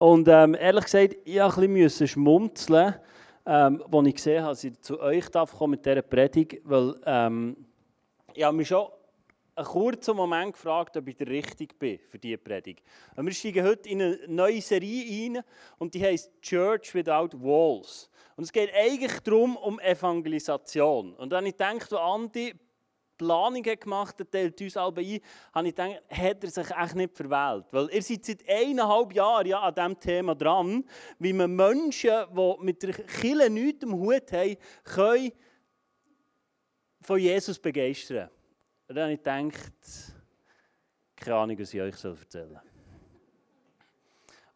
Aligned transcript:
Und 0.00 0.28
ähm, 0.28 0.56
ehrlich 0.58 0.84
gesagt, 0.84 1.16
ich 1.26 1.38
musste 1.38 1.60
ein 1.60 1.74
bisschen 1.74 2.08
schmunzeln, 2.08 2.94
ähm, 3.44 3.84
als 3.92 4.06
ich 4.06 4.14
gesehen 4.14 4.42
habe, 4.42 4.52
dass 4.52 4.64
ich 4.64 4.80
zu 4.80 4.98
euch 4.98 5.28
darf 5.28 5.60
mit 5.66 5.84
dieser 5.84 6.00
Predigt, 6.00 6.62
weil 6.64 6.94
ähm, 7.04 7.54
ich 8.32 8.42
habe 8.42 8.56
mich 8.56 8.68
schon 8.68 8.88
einen 9.54 9.66
kurzen 9.66 10.16
Moment 10.16 10.54
gefragt, 10.54 10.96
ob 10.96 11.06
ich 11.06 11.16
der 11.16 11.26
Richtige 11.26 11.74
bin 11.74 11.98
für 12.08 12.18
diese 12.18 12.38
Predigt. 12.38 12.82
Und 13.14 13.26
wir 13.26 13.34
steigen 13.34 13.62
heute 13.62 13.90
in 13.90 14.00
eine 14.00 14.18
neue 14.26 14.62
Serie 14.62 15.28
ein 15.28 15.44
und 15.76 15.92
die 15.92 16.02
heißt 16.02 16.32
Church 16.40 16.94
Without 16.94 17.36
Walls. 17.38 18.08
Und 18.36 18.44
es 18.44 18.52
geht 18.52 18.72
eigentlich 18.74 19.20
darum, 19.20 19.58
um 19.58 19.78
Evangelisation. 19.80 21.12
Und 21.12 21.28
dann 21.28 21.44
habe 21.44 21.48
ich 21.48 21.58
gedacht, 21.58 21.92
Andi 21.92 22.54
Planung 23.24 23.62
gemacht 23.62 24.18
hat, 24.18 24.30
teilt 24.32 24.60
uns 24.60 24.76
alle 24.76 25.00
ein, 25.00 25.20
habe 25.52 25.68
ich 25.68 25.74
gedacht, 25.74 26.02
hat 26.10 26.44
er 26.44 26.50
sich 26.50 26.70
echt 26.70 26.94
nicht 26.94 27.16
verwählt. 27.16 27.66
Weil 27.70 27.90
ihr 27.92 28.02
seid 28.02 28.24
seit 28.24 28.48
eineinhalb 28.48 29.12
Jahren 29.12 29.46
ja 29.46 29.60
an 29.60 29.74
diesem 29.74 30.00
Thema 30.00 30.34
dran, 30.34 30.84
wie 31.18 31.32
man 31.32 31.54
Menschen, 31.54 32.24
die 32.34 32.56
mit 32.60 32.82
der 32.82 32.94
Kirche 32.94 33.50
nichts 33.50 33.84
im 33.84 33.92
Hut 33.92 34.32
haben, 34.32 34.56
können 34.84 35.32
von 37.02 37.18
Jesus 37.18 37.58
begeistern 37.58 38.30
Und 38.88 38.94
dann 38.94 39.04
habe 39.04 39.12
ich 39.12 39.18
gedacht, 39.18 40.14
keine 41.16 41.36
Ahnung, 41.36 41.58
was 41.58 41.74
ich 41.74 41.80
euch 41.80 42.04
erzählen 42.04 42.48
soll. 42.48 42.60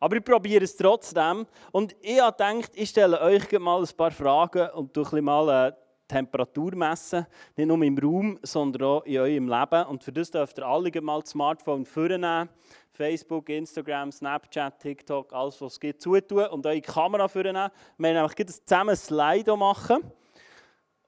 Aber 0.00 0.16
ich 0.16 0.24
probiere 0.24 0.64
es 0.64 0.76
trotzdem. 0.76 1.46
Und 1.72 1.96
ich 2.00 2.20
habe 2.20 2.36
gedacht, 2.36 2.72
ich 2.74 2.90
stelle 2.90 3.20
euch 3.20 3.50
mal 3.52 3.80
ein 3.80 3.96
paar 3.96 4.10
Fragen 4.10 4.68
und 4.70 4.96
ein 4.96 5.24
mal 5.24 5.68
äh, 5.68 5.72
Temperatur 6.06 6.76
messen, 6.76 7.26
nicht 7.56 7.66
nur 7.66 7.82
im 7.82 7.98
Raum, 7.98 8.38
sondern 8.42 8.82
auch 8.82 9.04
in 9.04 9.18
eurem 9.18 9.48
Leben. 9.48 9.86
Und 9.86 10.04
für 10.04 10.12
das 10.12 10.30
dürft 10.30 10.58
ihr 10.58 10.66
alle 10.66 10.90
mal 11.00 11.20
das 11.20 11.30
Smartphone 11.30 11.84
vornehmen. 11.84 12.48
Facebook, 12.92 13.48
Instagram, 13.48 14.12
Snapchat, 14.12 14.78
TikTok, 14.78 15.32
alles 15.32 15.60
was 15.60 15.72
es 15.72 15.80
gibt, 15.80 16.00
zutun 16.00 16.46
und 16.46 16.64
eure 16.64 16.80
Kamera 16.80 17.26
vornehmen. 17.26 17.70
Wir 17.98 18.14
werden 18.14 18.28
nämlich 18.36 18.64
zusammen 18.64 18.90
ein 18.90 18.96
Slide 18.96 19.56
machen 19.56 20.12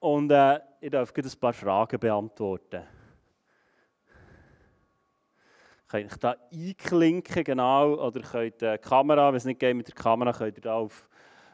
und 0.01 0.31
äh, 0.31 0.61
ihr 0.81 0.91
dürft 0.91 1.17
ein 1.17 1.41
paar 1.41 1.53
Fragen 1.53 2.01
beantworten. 2.01 2.83
Könnt 5.89 6.13
euch 6.13 6.19
da 6.19 6.37
einklinken, 6.53 7.45
genau, 7.45 7.95
oder 7.95 8.21
könnt 8.21 8.61
die 8.61 8.79
Kamera, 8.79 9.29
wenn 9.29 9.37
es 9.37 9.45
nicht 9.45 9.61
geht 9.61 9.77
mit 9.77 9.87
der 9.87 9.95
Kamera, 9.95 10.33
könnt 10.33 10.59
ihr 10.59 10.63
da 10.63 10.75
auf 10.75 11.09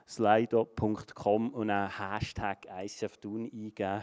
slido.com 0.09 1.51
und 1.51 1.71
einen 1.71 1.99
Hashtag 1.99 2.67
ICFTun 2.67 3.51
eingeben. 3.53 4.03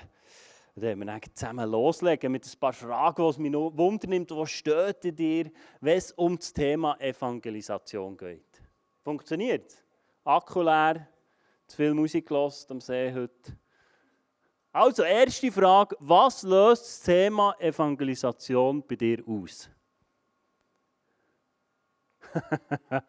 Und 0.75 0.83
dann 0.83 0.99
wir 0.99 1.21
zusammen 1.33 1.69
loslegen 1.69 2.31
mit 2.31 2.45
ein 2.45 2.59
paar 2.59 2.73
Fragen, 2.73 3.23
die 3.23 3.29
es 3.29 3.37
mich 3.37 3.51
noch 3.51 3.71
wundernimmt. 3.75 4.31
Was 4.31 4.51
steht 4.51 5.03
in 5.03 5.15
dir, 5.15 5.51
wenn 5.81 5.97
es 5.97 6.11
um 6.13 6.37
das 6.37 6.53
Thema 6.53 6.95
Evangelisation 6.99 8.15
geht? 8.15 8.61
Funktioniert 9.03 9.83
Akku 10.23 10.61
leer? 10.61 11.07
Zu 11.67 11.77
viel 11.77 11.93
Musik 11.93 12.27
gehört 12.27 12.65
am 12.69 12.81
See 12.81 13.13
heute? 13.13 13.57
Also, 14.71 15.03
erste 15.03 15.51
Frage: 15.51 15.95
Was 15.99 16.43
löst 16.43 16.83
das 16.83 17.01
Thema 17.01 17.55
Evangelisation 17.59 18.83
bei 18.87 18.95
dir 18.95 19.23
aus? 19.27 19.69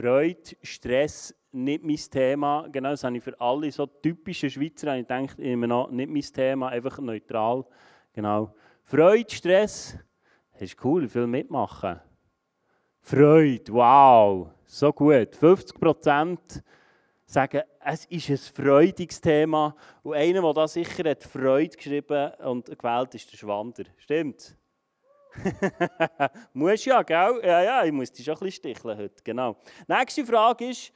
Freude, 0.00 0.54
Stress, 0.62 1.34
nicht 1.50 1.82
mein 1.82 1.96
Thema. 1.96 2.68
Genau 2.70 2.90
das 2.90 3.02
habe 3.02 3.16
ich 3.16 3.24
für 3.24 3.34
alle 3.40 3.72
so 3.72 3.84
typische 3.84 4.48
Schweizer 4.48 4.96
ich 4.96 5.08
denke 5.08 5.42
immer 5.42 5.66
noch, 5.66 5.90
nicht 5.90 6.08
mein 6.08 6.22
Thema, 6.22 6.68
einfach 6.68 7.00
neutral. 7.00 7.64
Genau. 8.12 8.54
Freude, 8.84 9.28
Stress, 9.28 9.98
das 10.52 10.62
ist 10.62 10.84
cool, 10.84 11.06
ich 11.06 11.14
will 11.16 11.26
mitmachen. 11.26 11.98
Freude, 13.00 13.72
wow, 13.72 14.52
so 14.66 14.92
gut. 14.92 15.34
50 15.34 15.80
Prozent 15.80 16.62
sagen, 17.26 17.62
es 17.80 18.04
ist 18.04 18.30
ein 18.30 18.36
freudiges 18.36 19.20
Thema. 19.20 19.74
Und 20.04 20.14
einer, 20.14 20.42
der 20.42 20.52
da 20.52 20.68
sicher 20.68 21.10
hat 21.10 21.24
Freude 21.24 21.76
geschrieben 21.76 22.34
und 22.44 22.66
gewählt, 22.66 23.16
ist 23.16 23.32
der 23.32 23.36
Schwander. 23.36 23.82
Stimmt? 23.96 24.57
muss 26.52 26.84
ja, 26.84 27.02
gell? 27.02 27.40
Ja, 27.42 27.62
ja, 27.62 27.84
ich 27.84 27.92
muss 27.92 28.12
dich 28.12 28.24
schon 28.24 28.34
ein 28.34 28.40
bisschen 28.40 28.74
sticheln 28.74 28.98
heute, 28.98 29.22
genau. 29.22 29.56
Nächste 29.86 30.24
Frage 30.24 30.70
ist, 30.70 30.92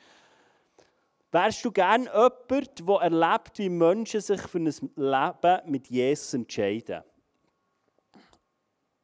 wärst 1.30 1.64
du 1.64 1.70
gerne 1.70 2.10
jemand, 2.10 2.88
der 2.88 3.00
erlebt, 3.00 3.58
wie 3.58 3.69
Menschen 3.69 4.20
sich 4.20 4.41
für 4.42 4.58
ein 4.58 4.72
Leben 4.97 5.70
mit 5.70 5.88
Jesus 5.88 6.34
entscheiden? 6.34 7.02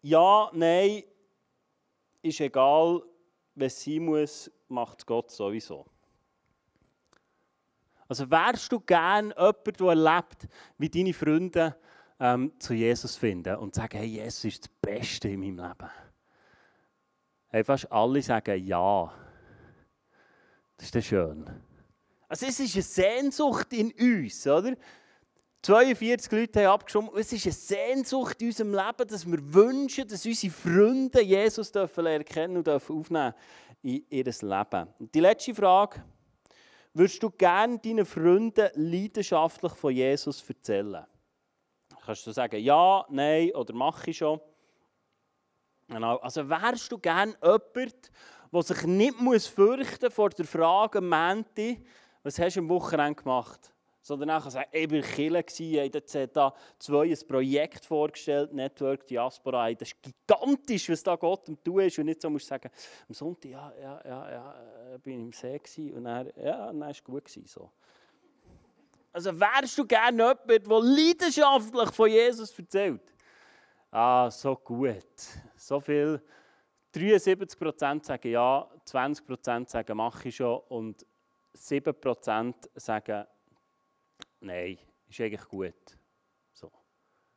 Ja, 0.03 0.50
nein, 0.53 1.03
ist 2.22 2.41
egal, 2.41 3.03
wenn 3.54 3.71
sein 3.71 4.04
muss, 4.04 4.50
macht 4.69 5.06
Gott 5.06 5.31
sowieso. 5.31 5.87
Also 8.09 8.31
wärst 8.31 8.72
du 8.72 8.81
gerne 8.81 9.34
jemand, 9.37 9.81
der 9.81 9.87
erlebt, 9.87 10.48
wie 10.78 10.88
deine 10.88 11.12
Freunde 11.12 11.77
ähm, 12.21 12.53
zu 12.59 12.75
Jesus 12.75 13.17
finden 13.17 13.56
und 13.56 13.75
sagen, 13.75 13.99
hey, 13.99 14.06
Jesus 14.06 14.45
ist 14.45 14.65
das 14.65 14.69
Beste 14.81 15.29
in 15.29 15.41
meinem 15.41 15.59
Leben. 15.59 15.91
Hey, 17.49 17.65
fast 17.65 17.91
alle 17.91 18.23
sagen 18.23 18.65
ja. 18.65 19.12
Das 20.77 20.91
ist 20.91 21.07
schön. 21.07 21.45
Also 22.28 22.47
es 22.47 22.61
ist 22.61 22.75
eine 22.75 22.83
Sehnsucht 22.83 23.73
in 23.73 23.93
uns, 23.93 24.47
oder? 24.47 24.77
42 25.62 26.31
Leute 26.31 26.61
haben 26.61 26.75
abgestimmt. 26.75 27.11
Es 27.17 27.33
ist 27.33 27.47
eine 27.47 27.53
Sehnsucht 27.53 28.41
in 28.43 28.49
unserem 28.49 28.75
Leben, 28.75 29.09
dass 29.09 29.27
wir 29.27 29.55
wünschen, 29.55 30.07
dass 30.07 30.25
unsere 30.25 30.53
Freunde 30.53 31.23
Jesus 31.23 31.73
dürfen 31.73 32.07
erkennen 32.07 32.59
und 32.59 32.67
dürfen 32.67 33.34
in 33.83 34.05
ihr 34.09 34.25
Leben. 34.25 34.89
Und 34.99 35.15
die 35.15 35.21
letzte 35.21 35.55
Frage. 35.55 36.03
Würdest 36.95 37.23
du 37.23 37.31
gerne 37.31 37.78
deinen 37.78 38.05
Freunden 38.05 38.71
leidenschaftlich 38.75 39.73
von 39.73 39.95
Jesus 39.95 40.43
erzählen? 40.49 41.05
Kannst 42.09 42.27
du 42.27 42.33
sagen, 42.33 42.59
ja, 42.63 43.05
nein 43.11 43.55
oder 43.55 43.75
mache 43.75 44.11
ich 44.11 44.17
schon. 44.17 44.41
Genau. 45.89 46.17
Also 46.17 46.49
wärst 46.49 46.91
du 46.91 46.97
gerne 46.97 47.37
jemand, 47.43 48.11
der 48.51 48.63
sich 48.63 48.83
nicht 48.85 49.21
muss 49.21 49.47
fürchten 49.47 50.11
vor 50.11 50.31
der 50.31 50.47
Frage 50.47 51.03
Menti, 51.03 51.85
was 52.23 52.39
hast 52.39 52.57
du 52.57 52.61
am 52.61 52.69
Wochenende 52.71 53.23
gemacht? 53.23 53.75
Sondern 54.01 54.29
nachher 54.29 54.51
sagen, 54.51 54.71
ich 54.73 54.91
war 54.91 55.43
Kille, 55.43 55.85
in 55.85 55.93
der 55.93 56.07
ZA 56.07 56.55
2 56.79 57.11
ein 57.11 57.29
Projekt 57.29 57.85
vorgestellt, 57.85 58.55
Network 58.55 59.07
Diaspora. 59.07 59.71
Das 59.75 59.93
ist 59.93 59.99
gigantisch, 60.03 60.89
was 60.89 61.03
da 61.03 61.15
Gott 61.15 61.47
am 61.51 61.63
tun 61.63 61.81
ist. 61.81 61.99
Und 61.99 62.07
nicht 62.07 62.23
so 62.23 62.31
musst 62.31 62.47
du 62.47 62.49
sagen, 62.49 62.71
am 63.07 63.15
Sonntag, 63.15 63.51
ja, 63.51 63.73
ja, 63.79 64.01
ja, 64.03 64.31
ja, 64.31 64.95
äh, 64.95 64.99
bin 64.99 65.29
ich 65.29 65.43
im 65.45 65.61
See 65.67 65.93
und 65.93 66.05
dann, 66.05 66.33
ja, 66.43 66.69
dann 66.69 66.81
war 66.81 66.89
es 66.89 67.05
gut. 67.05 67.29
So. 67.29 67.71
Also 69.13 69.39
wärst 69.39 69.79
du 69.79 69.87
gerne 69.87 70.17
jemand, 70.23 70.49
der 70.49 70.81
leidenschaftlich 70.81 71.91
von 71.91 72.11
Jesus 72.11 72.59
erzählt? 72.59 73.03
Ah, 73.91 74.31
so 74.31 74.55
gut. 74.57 75.05
So 75.57 75.81
viel. 75.81 76.23
73% 76.95 78.05
sagen 78.05 78.31
ja, 78.31 78.69
20% 78.87 79.69
sagen 79.69 79.97
mache 79.97 80.29
ich 80.29 80.37
schon 80.37 80.61
und 80.69 81.07
7% 81.57 82.55
sagen 82.75 83.27
nein, 84.41 84.79
ist 85.09 85.21
eigentlich 85.21 85.49
gut. 85.49 85.99
So, 86.53 86.71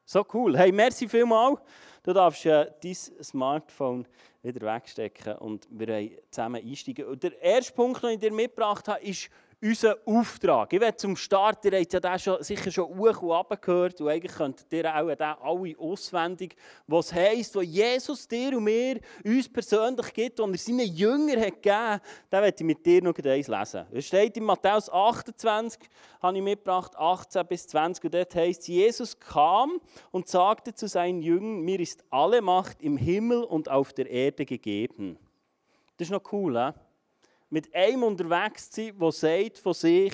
so 0.06 0.26
cool. 0.34 0.58
Hey, 0.58 0.72
merci 0.72 1.08
vielmals. 1.08 1.60
Du 2.04 2.14
darfst 2.14 2.46
äh, 2.46 2.72
dein 2.82 2.96
Smartphone 2.96 4.08
wieder 4.42 4.74
wegstecken 4.74 5.38
und 5.38 5.68
wir 5.70 6.12
zusammen 6.32 6.62
einsteigen. 6.66 7.06
Und 7.06 7.24
der 7.24 7.40
erste 7.42 7.74
Punkt, 7.74 8.04
den 8.04 8.12
ich 8.12 8.20
dir 8.20 8.32
mitgebracht 8.32 8.88
habe, 8.88 9.02
ist 9.02 9.30
unser 9.64 9.96
Auftrag. 10.06 10.74
Ich 10.74 10.80
werde 10.80 10.98
zum 10.98 11.16
Start, 11.16 11.64
ihr 11.66 11.80
habt 11.80 11.94
ja 11.94 12.00
den 12.00 12.18
schon, 12.18 12.42
sicher 12.42 12.72
schon 12.72 12.98
hoch 12.98 13.22
und 13.22 13.30
runter 13.30 13.58
gehört 13.58 14.02
und 14.02 14.10
eigentlich 14.10 14.34
könntet 14.34 14.74
ihr 14.74 14.96
auch 14.96 15.08
den 15.08 15.22
alle 15.22 15.76
auswendig, 15.78 16.56
was 16.88 17.14
heisst, 17.14 17.56
was 17.56 17.66
Jesus 17.66 18.28
dir 18.28 18.58
und 18.58 18.64
mir, 18.64 19.00
uns 19.24 19.48
persönlich 19.48 20.14
gibt, 20.14 20.40
und 20.40 20.52
er 20.52 20.58
seinen 20.58 20.88
Jüngern 20.88 21.40
hat 21.40 21.62
gegeben, 21.62 22.02
den 22.32 22.42
werde 22.42 22.56
ich 22.58 22.66
mit 22.66 22.86
dir 22.86 23.04
noch 23.04 23.16
eins 23.16 23.48
lesen. 23.48 23.86
Es 23.92 24.08
steht 24.08 24.36
in 24.36 24.46
Matthäus 24.46 24.90
28, 24.90 25.80
habe 26.22 26.38
ich 26.38 26.44
mitgebracht, 26.44 26.96
18 26.98 27.46
bis 27.46 27.68
20, 27.68 28.06
und 28.06 28.14
dort 28.16 28.34
heisst 28.34 28.68
Jesus 28.68 29.20
kam 29.20 29.80
und 30.10 30.28
sagte 30.28 30.74
zu 30.74 30.88
seinen 30.88 31.22
Jüngern, 31.22 31.62
mir 31.62 31.80
ist 31.80 32.04
alle 32.10 32.42
Macht 32.42 32.82
im 32.82 32.98
Himmel 32.98 33.44
und 33.44 33.70
auf 33.70 33.94
der 33.94 34.10
Erde 34.10 34.44
gegeben. 34.46 35.20
Das 35.98 36.08
ist 36.08 36.12
noch 36.12 36.34
cool, 36.34 36.58
he? 36.58 36.72
Mit 37.52 37.74
einem 37.76 38.04
unterwegs 38.04 38.72
zu 38.72 38.86
sein, 38.86 38.98
der 39.00 39.12
sagt 39.12 39.58
von 39.60 39.74
sich, 39.74 40.14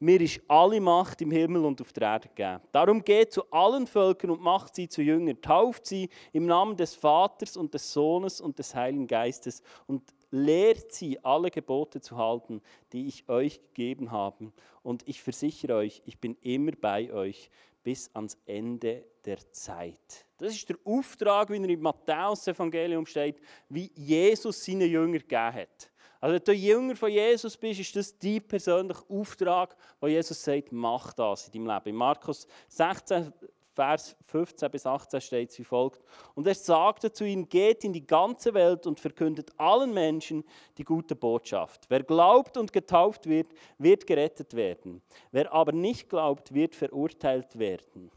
mir 0.00 0.20
ist 0.20 0.40
alle 0.48 0.80
Macht 0.80 1.22
im 1.22 1.30
Himmel 1.30 1.64
und 1.64 1.80
auf 1.80 1.92
der 1.92 2.08
Erde 2.08 2.28
gegeben. 2.28 2.60
Darum 2.72 3.02
geht 3.02 3.32
zu 3.32 3.50
allen 3.50 3.86
Völkern 3.86 4.32
und 4.32 4.42
macht 4.42 4.74
sie 4.74 4.88
zu 4.88 5.00
Jüngern. 5.00 5.40
Tauft 5.40 5.86
sie 5.86 6.10
im 6.32 6.46
Namen 6.46 6.76
des 6.76 6.94
Vaters 6.94 7.56
und 7.56 7.72
des 7.72 7.90
Sohnes 7.92 8.40
und 8.40 8.58
des 8.58 8.74
Heiligen 8.74 9.06
Geistes 9.06 9.62
und 9.86 10.02
lehrt 10.30 10.92
sie, 10.92 11.24
alle 11.24 11.50
Gebote 11.50 12.00
zu 12.00 12.18
halten, 12.18 12.60
die 12.92 13.06
ich 13.06 13.28
euch 13.28 13.60
gegeben 13.68 14.10
habe. 14.10 14.52
Und 14.82 15.08
ich 15.08 15.22
versichere 15.22 15.76
euch, 15.76 16.02
ich 16.04 16.18
bin 16.18 16.36
immer 16.42 16.72
bei 16.72 17.12
euch 17.12 17.48
bis 17.84 18.10
ans 18.14 18.36
Ende 18.46 19.04
der 19.24 19.38
Zeit. 19.52 20.26
Das 20.38 20.52
ist 20.54 20.68
der 20.68 20.76
Auftrag, 20.84 21.50
wie 21.50 21.58
er 21.58 21.68
im 21.68 21.80
Matthäus-Evangelium 21.80 23.06
steht, 23.06 23.40
wie 23.68 23.92
Jesus 23.94 24.64
seinen 24.64 24.90
Jünger 24.90 25.18
gegeben 25.18 25.54
hat. 25.54 25.90
Also 26.24 26.36
wenn 26.36 26.44
du 26.44 26.52
Jünger 26.54 26.96
von 26.96 27.10
Jesus 27.10 27.54
bist, 27.54 27.80
ist 27.80 27.96
das 27.96 28.18
dein 28.18 28.40
persönlicher 28.40 29.04
Auftrag, 29.10 29.76
wo 30.00 30.06
Jesus 30.06 30.42
sagt, 30.42 30.72
mach 30.72 31.12
das 31.12 31.48
in 31.48 31.52
deinem 31.52 31.66
Leben. 31.66 31.88
In 31.90 31.96
Markus 31.96 32.46
16, 32.68 33.30
Vers 33.74 34.16
15 34.28 34.70
bis 34.70 34.86
18 34.86 35.20
steht 35.20 35.50
es 35.50 35.58
wie 35.58 35.64
folgt. 35.64 36.02
Und 36.34 36.46
er 36.46 36.54
sagte 36.54 37.12
zu 37.12 37.26
ihnen, 37.26 37.46
geht 37.46 37.84
in 37.84 37.92
die 37.92 38.06
ganze 38.06 38.54
Welt 38.54 38.86
und 38.86 39.00
verkündet 39.00 39.52
allen 39.58 39.92
Menschen 39.92 40.44
die 40.78 40.84
gute 40.84 41.14
Botschaft. 41.14 41.84
Wer 41.90 42.02
glaubt 42.02 42.56
und 42.56 42.72
getauft 42.72 43.28
wird, 43.28 43.48
wird 43.76 44.06
gerettet 44.06 44.54
werden. 44.54 45.02
Wer 45.30 45.52
aber 45.52 45.72
nicht 45.72 46.08
glaubt, 46.08 46.54
wird 46.54 46.74
verurteilt 46.74 47.58
werden. 47.58 48.10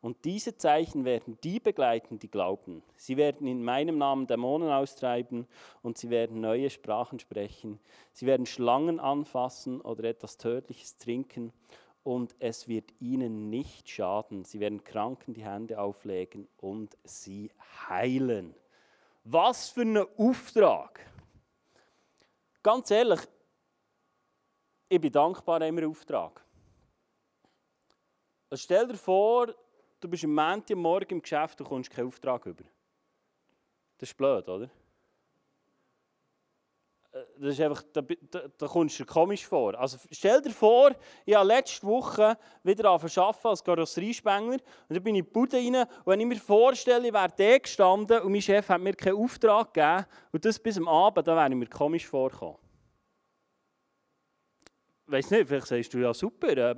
Und 0.00 0.24
diese 0.24 0.56
Zeichen 0.56 1.04
werden 1.04 1.38
die 1.42 1.58
begleiten, 1.58 2.20
die 2.20 2.30
glauben. 2.30 2.82
Sie 2.96 3.16
werden 3.16 3.48
in 3.48 3.64
meinem 3.64 3.98
Namen 3.98 4.28
Dämonen 4.28 4.70
austreiben 4.70 5.48
und 5.82 5.98
sie 5.98 6.08
werden 6.08 6.40
neue 6.40 6.70
Sprachen 6.70 7.18
sprechen. 7.18 7.80
Sie 8.12 8.26
werden 8.26 8.46
Schlangen 8.46 9.00
anfassen 9.00 9.80
oder 9.80 10.04
etwas 10.04 10.36
Tödliches 10.36 10.98
trinken 10.98 11.52
und 12.04 12.36
es 12.38 12.68
wird 12.68 12.92
ihnen 13.00 13.50
nicht 13.50 13.88
schaden. 13.90 14.44
Sie 14.44 14.60
werden 14.60 14.84
Kranken 14.84 15.34
die 15.34 15.44
Hände 15.44 15.80
auflegen 15.80 16.46
und 16.58 16.96
sie 17.02 17.50
heilen. 17.88 18.54
Was 19.24 19.70
für 19.70 19.82
ein 19.82 19.98
Auftrag! 20.16 21.00
Ganz 22.62 22.90
ehrlich, 22.90 23.20
ich 24.88 25.00
bin 25.00 25.12
dankbar 25.12 25.60
einem 25.60 25.90
Auftrag. 25.90 26.44
Also 28.48 28.62
stell 28.62 28.88
dir 28.88 28.96
vor, 28.96 29.54
du 30.00 30.08
bist 30.08 30.24
am 30.24 30.34
Montagmorgen 30.34 31.18
im 31.18 31.22
Geschäft 31.22 31.60
und 31.60 31.66
kommst 31.66 31.90
keinen 31.90 32.08
Auftrag 32.08 32.46
über. 32.46 32.64
Das 33.98 34.10
ist 34.10 34.16
blöd, 34.16 34.48
oder? 34.48 34.70
Äh, 37.12 37.24
das 37.38 37.54
ist 37.54 37.60
einfach, 37.60 37.82
da, 37.92 38.02
da, 38.02 38.48
da 38.56 38.66
kommst 38.66 38.98
du 38.98 39.04
dir 39.04 39.10
komisch 39.10 39.46
vor. 39.46 39.78
Also 39.78 39.98
stell 40.10 40.40
dir 40.40 40.50
vor, 40.50 40.94
ich 41.24 41.34
habe 41.34 41.46
letzte 41.46 41.86
Woche 41.86 42.36
wieder 42.62 42.90
angefangen 42.90 43.36
als 43.44 43.64
Karosseriespengler 43.64 44.58
und 44.88 44.96
dann 44.96 45.02
bin 45.02 45.14
ich 45.14 45.20
in 45.20 45.24
die 45.24 45.30
Bude 45.30 45.56
rein 45.56 45.76
und 45.76 46.06
wenn 46.06 46.20
ich 46.20 46.26
mir 46.26 46.36
vorstelle, 46.36 47.08
ich 47.08 47.12
wäre 47.12 47.28
der 47.36 47.60
gestanden 47.60 48.20
und 48.20 48.32
mein 48.32 48.42
Chef 48.42 48.68
hat 48.68 48.80
mir 48.80 48.94
keinen 48.94 49.16
Auftrag 49.16 49.72
gegeben 49.74 50.06
und 50.32 50.44
das 50.44 50.58
bis 50.58 50.76
am 50.76 50.88
Abend, 50.88 51.26
dann 51.26 51.36
wäre 51.36 51.48
ich 51.48 51.54
mir 51.54 51.66
komisch 51.66 52.06
vorgekommen. 52.06 52.58
Weiß 55.06 55.30
nicht, 55.30 55.48
vielleicht 55.48 55.66
sagst 55.66 55.94
du 55.94 55.98
ja 55.98 56.12
super, 56.12 56.54
äh, 56.56 56.76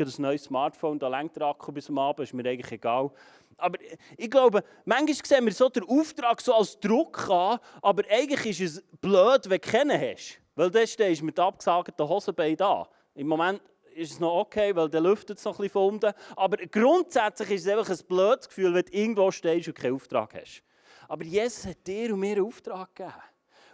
ein 0.00 0.22
neues 0.22 0.44
Smartphone, 0.44 0.98
da 0.98 1.08
lenkt 1.08 1.36
der 1.36 1.46
Akku 1.46 1.72
bis 1.72 1.88
am 1.88 1.98
Abend, 1.98 2.24
ist 2.26 2.34
mir 2.34 2.48
eigentlich 2.48 2.72
egal. 2.72 3.10
Aber 3.56 3.78
ich 4.16 4.30
glaube, 4.30 4.64
manchmal 4.84 5.14
sehen 5.14 5.44
wir 5.44 5.52
so 5.52 5.68
den 5.68 5.84
Auftrag 5.84 6.40
so 6.40 6.54
als 6.54 6.78
Druck 6.80 7.28
an, 7.28 7.58
aber 7.80 8.02
eigentlich 8.10 8.60
ist 8.60 8.78
es 8.78 8.84
blöd, 9.00 9.48
wenn 9.48 9.60
du 9.60 9.68
keinen 9.70 10.00
hast. 10.00 10.38
Weil 10.54 10.70
dann 10.70 10.86
stehst 10.86 11.20
du 11.20 11.26
mit 11.26 11.38
abgesagten 11.38 12.08
Hosenbein 12.08 12.56
da. 12.56 12.88
Im 13.14 13.28
Moment 13.28 13.60
ist 13.94 14.12
es 14.12 14.20
noch 14.20 14.40
okay, 14.40 14.74
weil 14.74 14.88
der 14.88 15.00
lüftet 15.00 15.38
es 15.38 15.44
noch 15.44 15.52
ein 15.52 15.62
bisschen 15.62 15.72
von 15.72 15.94
unten. 15.94 16.12
Aber 16.36 16.56
grundsätzlich 16.56 17.50
ist 17.52 17.66
es 17.66 17.72
einfach 17.72 17.90
ein 17.90 18.06
blödes 18.06 18.48
Gefühl, 18.48 18.74
wenn 18.74 18.84
du 18.84 18.92
irgendwo 18.92 19.30
stehst 19.30 19.68
und 19.68 19.74
keinen 19.74 19.94
Auftrag 19.94 20.34
hast. 20.34 20.62
Aber 21.08 21.24
Jesus 21.24 21.66
hat 21.66 21.86
dir 21.86 22.12
und 22.12 22.20
mir 22.20 22.36
einen 22.36 22.46
Auftrag 22.46 22.94
gegeben. 22.94 23.14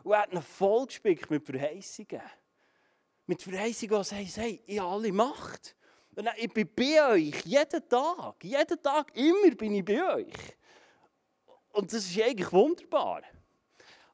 Und 0.02 0.12
er 0.12 0.22
hat 0.22 0.32
ihn 0.32 0.42
vollgespickt 0.42 1.30
mit 1.30 1.44
Verheißungen. 1.44 2.22
Mit 3.26 3.42
Verheißungen, 3.42 3.98
die 3.98 4.04
sagen, 4.04 4.30
hey, 4.34 4.62
ich 4.66 4.78
habe 4.78 4.90
alle 4.90 5.12
Macht. 5.12 5.76
Ich 6.36 6.52
bin 6.52 6.68
bei 6.74 7.12
euch, 7.12 7.44
jeden 7.44 7.88
Tag. 7.88 8.42
Jeden 8.42 8.82
Tag, 8.82 9.16
immer 9.16 9.54
bin 9.54 9.74
ich 9.74 9.84
bei 9.84 10.16
euch. 10.16 10.32
Und 11.70 11.92
das 11.92 12.06
ist 12.06 12.20
eigentlich 12.20 12.52
wunderbar. 12.52 13.22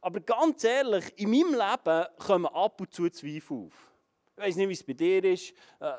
Aber 0.03 0.21
ganz 0.21 0.65
ehrlich, 0.65 1.13
in 1.17 1.31
meinem 1.31 1.55
Leben 1.55 2.07
kommen 2.19 2.47
ab 2.47 2.79
und 2.79 2.93
zu 2.93 3.09
Zweifel 3.09 3.57
auf. 3.57 3.93
Ich 4.37 4.43
weiß 4.43 4.57
nicht, 4.57 4.69
wie 4.69 4.73
es 4.75 4.83
bei 4.83 4.93
dir 4.93 5.25
ist, 5.25 5.55
äh, 5.81 5.93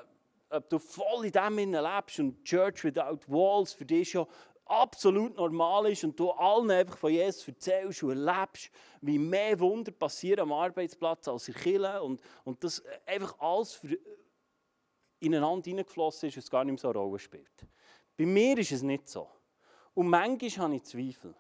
ob 0.52 0.70
du 0.70 0.78
voll 0.78 1.26
in 1.26 1.32
dem 1.32 1.58
lebst 1.58 2.20
und 2.20 2.44
Church 2.44 2.84
Without 2.84 3.22
Walls 3.28 3.74
für 3.74 3.86
dich 3.86 4.12
schon 4.12 4.28
absolut 4.66 5.36
normal 5.36 5.92
ist 5.92 6.04
und 6.04 6.20
du 6.20 6.30
allen 6.32 6.70
einfach 6.70 6.98
von 6.98 7.12
Jesus 7.12 7.48
erzählst 7.48 8.04
und 8.04 8.12
erlebst, 8.12 8.70
wie 9.02 9.18
mehr 9.18 9.60
Wunder 9.60 9.92
passieren 9.92 10.42
am 10.42 10.54
Arbeitsplatz 10.54 11.28
als 11.28 11.48
in 11.48 11.56
Kirche 11.56 12.02
und, 12.04 12.22
und 12.44 12.64
das 12.64 12.84
einfach 13.06 13.40
alles 13.40 13.74
für, 13.74 13.98
ineinander 15.20 15.66
hineingeflossen 15.66 16.30
ist 16.30 16.36
und 16.36 16.44
es 16.44 16.50
gar 16.50 16.64
nicht 16.64 16.74
mehr 16.74 16.80
so 16.80 16.90
eine 16.90 17.00
Rolle 17.00 17.20
spielt. 17.20 17.68
Bei 18.18 18.26
mir 18.26 18.58
ist 18.58 18.72
es 18.72 18.82
nicht 18.82 19.08
so. 19.10 19.30
Und 19.94 20.08
manchmal 20.08 20.66
habe 20.66 20.76
ich 20.76 20.84
Zweifel. 20.84 21.34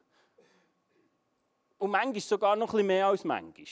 Und 1.77 1.91
manchmal 1.91 2.19
sogar 2.21 2.55
noch 2.55 2.67
ein 2.67 2.71
bisschen 2.71 2.87
mehr 2.87 3.07
als 3.07 3.23
manchmal. 3.23 3.65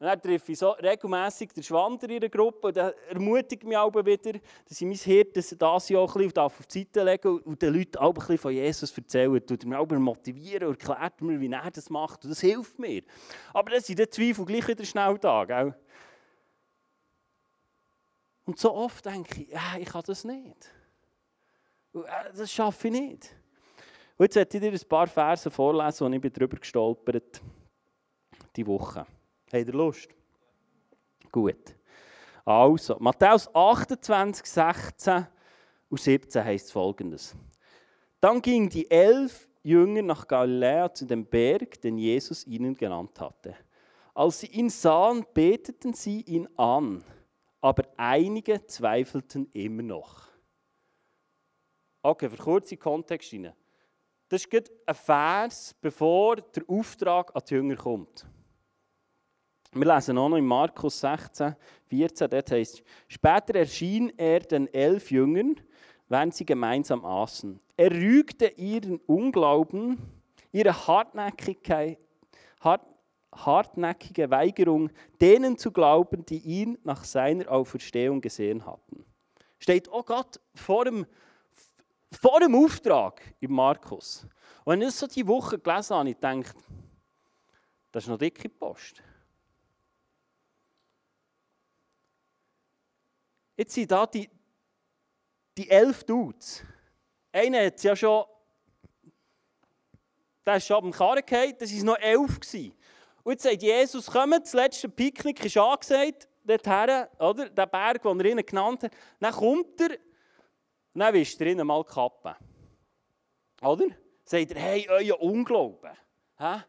Und 0.00 0.06
dann 0.06 0.22
treffe 0.22 0.52
ich 0.52 0.58
so 0.58 0.70
regelmässig 0.70 1.52
den 1.52 1.64
Schwander 1.64 2.08
in 2.08 2.20
der 2.20 2.28
Gruppe 2.28 2.68
und 2.68 2.76
der 2.76 2.94
ermutigt 3.08 3.64
mich 3.64 3.76
auch 3.76 3.92
wieder, 3.92 4.38
dass 4.68 4.80
ich 4.80 4.86
mein 4.86 4.94
Hirte 4.94 5.42
das 5.56 5.88
Jahr 5.88 6.02
auch 6.02 6.14
ein 6.14 6.22
bisschen 6.22 6.38
auf 6.38 6.66
die 6.66 6.78
Seite 6.78 7.02
legen 7.02 7.40
und 7.40 7.60
den 7.60 7.74
Leuten 7.74 7.96
auch 7.96 8.10
ein 8.10 8.14
bisschen 8.14 8.38
von 8.38 8.52
Jesus 8.52 8.96
erzählen. 8.96 9.32
Und 9.32 9.64
mich 9.64 9.76
auch 9.76 9.88
motivieren 9.88 10.68
und 10.68 10.88
erklärt 10.88 11.20
mir, 11.20 11.40
wie 11.40 11.50
er 11.50 11.70
das 11.72 11.90
macht. 11.90 12.22
Und 12.22 12.30
das 12.30 12.40
hilft 12.40 12.78
mir. 12.78 13.02
Aber 13.52 13.72
dann 13.72 13.80
sind 13.80 13.98
die 13.98 14.08
Zweifel 14.08 14.44
gleich 14.44 14.68
wieder 14.68 14.84
schnell 14.84 15.18
da. 15.18 15.44
Gell? 15.44 15.74
Und 18.48 18.58
so 18.58 18.74
oft 18.74 19.04
denke 19.04 19.42
ich, 19.42 19.48
ja, 19.50 19.76
ich 19.78 19.90
kann 19.90 20.02
das 20.06 20.24
nicht. 20.24 20.72
Äh, 21.92 22.00
das 22.34 22.50
schaffe 22.50 22.88
ich 22.88 22.94
nicht. 22.94 23.36
Und 24.16 24.24
jetzt 24.24 24.36
werde 24.36 24.56
ich 24.56 24.62
dir 24.62 24.86
ein 24.86 24.88
paar 24.88 25.06
Verse 25.06 25.50
vorlesen, 25.50 26.06
und 26.06 26.14
ich 26.14 26.32
darüber 26.32 26.56
gestolpert 26.56 27.42
die 28.56 28.66
Woche. 28.66 29.00
Habt 29.00 29.52
ihr 29.52 29.74
Lust? 29.74 30.08
Gut. 31.30 31.76
Also, 32.46 32.96
Matthäus 32.98 33.54
28, 33.54 34.46
16 34.46 35.26
und 35.90 36.00
17 36.00 36.42
heißt 36.42 36.72
folgendes. 36.72 37.36
Dann 38.18 38.40
gingen 38.40 38.70
die 38.70 38.90
elf 38.90 39.46
Jünger 39.62 40.00
nach 40.00 40.26
Galiläa 40.26 40.94
zu 40.94 41.04
dem 41.04 41.26
Berg, 41.26 41.82
den 41.82 41.98
Jesus 41.98 42.46
ihnen 42.46 42.74
genannt 42.74 43.20
hatte. 43.20 43.56
Als 44.14 44.40
sie 44.40 44.46
ihn 44.46 44.70
sahen, 44.70 45.26
beteten 45.34 45.92
sie 45.92 46.22
ihn 46.22 46.48
an 46.56 47.04
aber 47.60 47.84
einige 47.96 48.64
zweifelten 48.66 49.50
immer 49.52 49.82
noch. 49.82 50.28
Okay, 52.02 52.30
für 52.30 52.36
kurze 52.36 52.76
Kontext 52.76 53.32
rein. 53.32 53.52
Das 54.28 54.44
ist 54.44 54.70
ein 54.86 54.94
Vers, 54.94 55.74
bevor 55.80 56.36
der 56.36 56.62
Auftrag 56.68 57.34
an 57.34 57.42
die 57.48 57.54
Jünger 57.54 57.76
kommt. 57.76 58.26
Wir 59.72 59.94
lesen 59.94 60.16
auch 60.16 60.28
noch 60.28 60.36
in 60.36 60.46
Markus 60.46 61.00
16, 61.00 61.54
14, 61.88 62.30
dort 62.30 62.50
heißt 62.50 62.82
später 63.06 63.54
erschien 63.54 64.12
er 64.16 64.40
den 64.40 64.72
elf 64.72 65.10
Jüngern, 65.10 65.60
während 66.08 66.34
sie 66.34 66.46
gemeinsam 66.46 67.04
aßen. 67.04 67.60
Er 67.76 67.90
rügte 67.90 68.46
ihren 68.56 68.98
Unglauben, 69.00 69.98
ihre 70.52 70.86
Hartnäckigkeit, 70.86 71.98
Hart, 72.60 72.86
hartnäckige 73.34 74.30
Weigerung, 74.30 74.90
denen 75.20 75.58
zu 75.58 75.70
glauben, 75.70 76.24
die 76.24 76.38
ihn 76.38 76.78
nach 76.84 77.04
seiner 77.04 77.50
Auferstehung 77.50 78.20
gesehen 78.20 78.64
hatten. 78.64 79.04
Steht 79.58 79.88
auch 79.88 80.06
Gott 80.06 80.40
vor 80.54 80.84
dem, 80.84 81.06
vor 82.10 82.40
dem 82.40 82.54
Auftrag 82.54 83.20
im 83.40 83.52
Markus. 83.52 84.26
Und 84.64 84.72
wenn 84.72 84.82
ich 84.82 84.88
das 84.88 84.98
so 84.98 85.06
die 85.06 85.26
Woche 85.26 85.58
gelesen 85.58 85.96
habe, 85.96 86.08
ich 86.10 86.14
gedacht, 86.14 86.56
das 87.92 88.04
ist 88.04 88.08
noch 88.08 88.18
dicke 88.18 88.48
Post. 88.48 89.02
Jetzt 93.56 93.74
sind 93.74 93.90
da 93.90 94.06
die, 94.06 94.30
die 95.56 95.68
elf 95.68 96.04
Dudes. 96.04 96.62
Einer 97.32 97.66
hat 97.66 97.82
ja 97.82 97.96
schon, 97.96 98.24
der 100.46 100.56
ist 100.56 100.66
schon 100.66 100.84
am 100.84 100.92
Karren 100.92 101.22
gefallen, 101.26 101.54
das 101.58 101.74
waren 101.74 101.86
noch 101.86 101.98
elf. 101.98 102.38
Gewesen. 102.38 102.77
Und 103.28 103.32
jetzt 103.32 103.42
sagt 103.42 103.62
Jesus, 103.62 104.06
kommt, 104.06 104.42
das 104.42 104.54
letzte 104.54 104.88
Picknick 104.88 105.44
ist 105.44 105.58
angesagt, 105.58 106.26
dorthin, 106.44 107.04
oder? 107.18 107.50
Der 107.50 107.66
Berg, 107.66 108.00
den 108.00 108.20
er 108.20 108.24
ihnen 108.24 108.46
genannt 108.46 108.84
hat. 108.84 108.92
Dann 109.20 109.34
kommt 109.34 109.78
er, 109.82 109.90
und 110.94 111.00
dann 111.00 111.12
wischt 111.12 111.38
er 111.42 111.48
ihnen 111.48 111.66
mal 111.66 111.84
die 111.86 111.92
Kappe. 111.92 112.34
Oder? 113.60 113.84
Sagt 114.24 114.52
er, 114.52 114.58
hey, 114.58 114.88
euer 114.88 115.20
Unglauben. 115.20 115.90
Hä? 116.38 116.62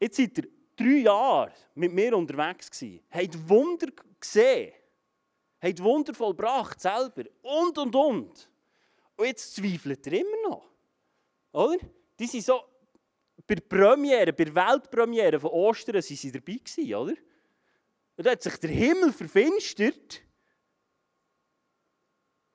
Jetzt 0.00 0.16
seid 0.16 0.36
ihr 0.36 0.48
drei 0.74 1.02
Jahre 1.04 1.52
mit 1.76 1.92
mir 1.92 2.16
unterwegs 2.16 2.68
gewesen. 2.68 3.04
Habt 3.08 3.48
Wunder 3.48 3.86
gesehen. 4.18 4.72
Habt 5.62 5.80
Wunder 5.80 6.12
vollbracht, 6.12 6.80
selber. 6.80 7.22
Und, 7.42 7.78
und, 7.78 7.94
und. 7.94 8.50
Und 9.16 9.24
jetzt 9.24 9.54
zweifelt 9.54 10.04
er 10.08 10.12
immer 10.14 10.48
noch. 10.48 10.68
Oder? 11.52 11.78
Die 12.18 12.26
sind 12.26 12.42
so 12.42 12.64
bei 13.46 13.54
der 13.54 13.62
Premiere, 13.62 14.32
bei 14.32 14.44
der 14.44 14.54
Weltpremiere 14.54 15.38
von 15.38 15.50
Ostern, 15.50 15.94
waren 15.94 16.02
sie 16.02 16.32
dabei 16.32 16.54
gewesen, 16.54 16.94
oder? 16.94 17.14
Und 18.16 18.26
da 18.26 18.30
hat 18.30 18.42
sich 18.42 18.56
der 18.56 18.70
Himmel 18.70 19.12
verfinstert. 19.12 20.22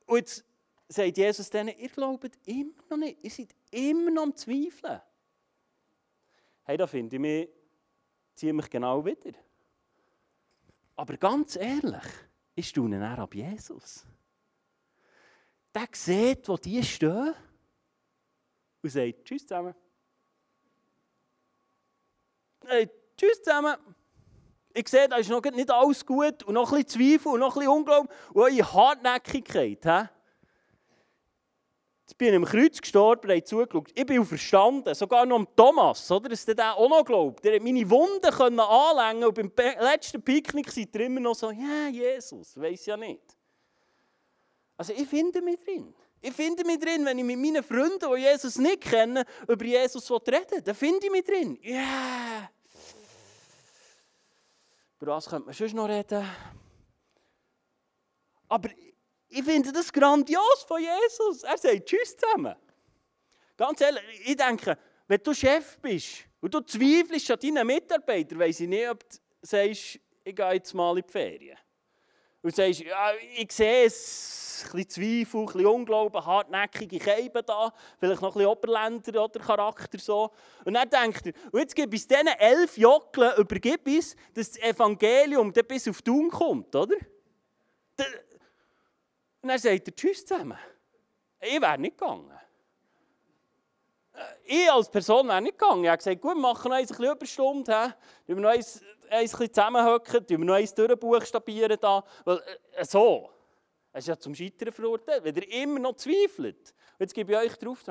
Und 0.06 0.18
jetzt 0.18 0.44
sagt 0.88 1.16
Jesus 1.16 1.48
denen, 1.48 1.78
ihr 1.78 1.88
glaubt 1.88 2.38
immer 2.44 2.74
noch 2.90 2.96
nicht, 2.98 3.18
ihr 3.22 3.30
seid 3.30 3.54
immer 3.70 4.10
noch 4.10 4.24
am 4.24 4.36
Zweifeln. 4.36 5.00
Hey, 6.64 6.76
da 6.76 6.86
finde 6.86 7.16
ich 7.16 7.20
mich 7.20 7.48
ziemlich 8.34 8.68
genau 8.68 9.04
wieder. 9.04 9.32
Aber 10.96 11.16
ganz 11.16 11.56
ehrlich, 11.56 12.04
ich 12.54 12.68
staune 12.68 13.00
dann 13.00 13.18
ab 13.18 13.34
Jesus. 13.34 14.04
Der 15.74 15.88
sieht, 15.92 16.46
wo 16.48 16.56
die 16.56 16.82
stehen 16.82 17.34
und 18.82 18.90
sagt 18.90 19.24
Tschüss 19.24 19.46
zusammen. 19.46 19.74
Hey, 22.66 22.88
tschüss 23.16 23.42
zusammen. 23.42 23.76
Ich 24.74 24.88
sehe, 24.88 25.08
da 25.08 25.16
ist 25.16 25.28
noch 25.28 25.42
nicht 25.42 25.70
alles 25.70 26.04
gut 26.04 26.42
und 26.44 26.54
noch 26.54 26.72
ein 26.72 26.82
bisschen 26.82 27.18
Zweifel 27.18 27.32
und 27.32 27.40
noch 27.40 27.54
ein 27.56 27.60
bisschen 27.60 27.72
Unglauben 27.72 28.08
und 28.32 28.42
eure 28.42 28.72
Hartnäckigkeit. 28.72 29.84
He? 29.84 30.08
Jetzt 32.04 32.18
bin 32.18 32.28
ich 32.28 32.36
am 32.36 32.44
Kreuz 32.44 32.80
gestorben, 32.80 33.30
habe 33.30 33.44
zugeschaut. 33.44 33.90
Ich 33.94 34.06
bin 34.06 34.24
verstanden, 34.24 34.94
sogar 34.94 35.26
noch 35.26 35.36
am 35.36 35.48
Thomas, 35.54 36.10
oder, 36.10 36.28
dass 36.28 36.44
der 36.44 36.76
auch 36.76 36.88
noch 36.88 37.04
glaubt. 37.04 37.44
Der 37.44 37.56
hat 37.56 37.62
meine 37.62 37.88
Wunden 37.88 38.30
können 38.30 38.60
anlängen 38.60 39.24
und 39.24 39.34
beim 39.34 39.52
letzten 39.80 40.22
Picknick 40.22 40.70
seid 40.70 40.94
ihr 40.94 41.02
immer 41.02 41.20
noch 41.20 41.34
so, 41.34 41.50
ja, 41.50 41.88
Jesus, 41.88 42.58
weiß 42.58 42.86
ja 42.86 42.96
nicht. 42.96 43.36
Also 44.76 44.92
ich 44.94 45.06
finde 45.06 45.42
mich 45.42 45.58
drin. 45.60 45.94
Ich 46.20 46.32
finde 46.32 46.64
mich 46.64 46.78
drin, 46.78 47.04
wenn 47.04 47.18
ich 47.18 47.24
mit 47.24 47.38
meinen 47.38 47.62
Freunden, 47.62 47.98
die 48.14 48.20
Jesus 48.20 48.56
nicht 48.56 48.80
kennen, 48.80 49.24
über 49.48 49.64
Jesus 49.64 50.10
reden 50.10 50.62
dann 50.64 50.74
finde 50.74 51.06
ich 51.06 51.10
mich 51.10 51.24
drin. 51.24 51.58
Ja. 51.62 51.72
Yeah. 51.72 52.31
Über 55.02 55.16
was 55.16 55.28
könnte 55.28 55.46
man 55.46 55.52
sonst 55.52 55.74
noch 55.74 55.88
reden? 55.88 56.24
Aber 58.48 58.68
ich 59.28 59.42
finde 59.42 59.72
das 59.72 59.92
grandios 59.92 60.62
von 60.68 60.80
Jesus. 60.80 61.42
Er 61.42 61.58
sagt 61.58 61.86
Tschüss 61.86 62.16
zusammen. 62.16 62.54
Ganz 63.56 63.80
ehrlich, 63.80 64.04
ich 64.24 64.36
denke, 64.36 64.78
wenn 65.08 65.20
du 65.20 65.34
Chef 65.34 65.76
bist 65.80 66.24
und 66.40 66.54
du 66.54 66.60
zweifelst 66.60 67.32
an 67.32 67.38
deinen 67.40 67.66
Mitarbeitern, 67.66 68.38
weiß 68.38 68.60
ich 68.60 68.68
nicht, 68.68 68.88
ob 68.88 69.00
du 69.00 69.16
sagst, 69.42 69.98
ich 70.22 70.36
gehe 70.36 70.52
jetzt 70.52 70.72
mal 70.72 70.96
in 70.96 71.04
die 71.04 71.10
Ferien. 71.10 71.58
Und 72.42 72.54
sagst, 72.54 72.80
ja, 72.80 73.12
ich 73.36 73.52
sehe 73.52 73.86
es, 73.86 74.64
ein 74.64 74.84
bisschen 74.84 74.88
Zweifel, 74.88 75.40
ein 75.40 75.46
bisschen 75.46 75.66
Unglauben, 75.66 76.24
hartnäckige 76.24 76.98
Keiben 76.98 77.42
da, 77.46 77.72
vielleicht 77.98 78.20
noch 78.20 78.30
ein 78.30 78.34
bisschen 78.34 78.50
Oberländer 78.50 79.24
oder 79.24 79.40
Charakter 79.40 79.98
so. 79.98 80.30
Und 80.64 80.74
dann 80.74 80.88
denkt 80.88 81.26
er, 81.26 81.32
und 81.50 81.60
jetzt 81.60 81.74
gebe 81.74 81.94
ich 81.94 82.06
diesen 82.06 82.26
elf 82.26 82.76
Jockeln, 82.76 83.32
übergib 83.38 83.86
es, 83.88 84.16
dass 84.34 84.52
das 84.52 84.62
Evangelium 84.62 85.52
dann 85.52 85.66
bis 85.66 85.88
auf 85.88 86.02
Tun 86.02 86.30
kommt, 86.30 86.74
oder? 86.74 86.96
Und 89.42 89.48
dann 89.48 89.58
sagt 89.58 89.88
er 89.88 89.94
Tschüss 89.94 90.24
zusammen. 90.24 90.58
Ich 91.40 91.60
wäre 91.60 91.78
nicht 91.78 91.98
gegangen. 91.98 92.30
Ich 94.44 94.70
als 94.70 94.90
Person 94.90 95.26
wäre 95.28 95.40
nicht 95.40 95.58
gegangen. 95.58 95.84
Ich 95.84 95.88
habe 95.88 95.98
gesagt, 95.98 96.20
gut, 96.20 96.34
wir 96.34 96.40
machen 96.40 96.68
noch 96.68 96.76
ein 96.76 96.86
bisschen 96.86 97.04
Überstunde. 97.04 97.94
Wir 98.26 98.36
noch 98.36 98.50
eins, 98.50 98.80
ein 99.12 99.22
bisschen 99.24 99.52
zusammenhocken, 99.52 100.28
wir 100.28 100.38
noch 100.38 100.54
eins 100.54 100.74
durchbuchstabieren. 100.74 101.78
Da. 101.80 102.04
Weil, 102.24 102.42
äh, 102.74 102.84
so. 102.84 103.30
Es 103.92 104.04
ist 104.04 104.08
ja 104.08 104.18
zum 104.18 104.34
Scheitern 104.34 104.72
verurteilt, 104.72 105.22
wenn 105.22 105.34
ihr 105.36 105.62
immer 105.62 105.78
noch 105.78 105.96
zweifelt. 105.96 106.74
Jetzt 106.98 107.14
gebe 107.14 107.32
ich 107.32 107.38
euch 107.38 107.56
drauf. 107.58 107.84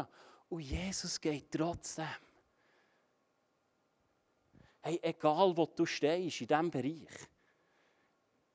Und 0.49 0.61
Jesus 0.61 1.21
geht 1.21 1.51
trotzdem. 1.51 2.07
Hey, 4.81 4.99
egal 5.03 5.55
wo 5.55 5.67
du 5.67 5.85
stehst 5.85 6.41
in 6.41 6.47
diesem 6.47 6.71
Bereich, 6.71 7.29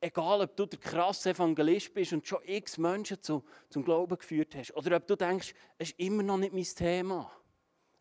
egal 0.01 0.41
ob 0.41 0.57
du 0.57 0.67
der 0.67 0.81
krasse 0.81 1.31
Evangelist 1.31 1.95
bist 1.95 2.13
und 2.13 2.27
schon 2.27 2.41
x 2.45 2.79
Menschen 2.79 3.23
zum, 3.23 3.45
zum 3.71 3.85
Glauben 3.85 4.19
geführt 4.19 4.57
hast, 4.57 4.75
oder 4.75 4.97
ob 4.97 5.07
du 5.07 5.15
denkst, 5.15 5.55
es 5.79 5.91
ist 5.91 6.01
immer 6.01 6.25
noch 6.25 6.39
nicht 6.39 6.53
mein 6.53 6.65
Thema. 6.65 7.31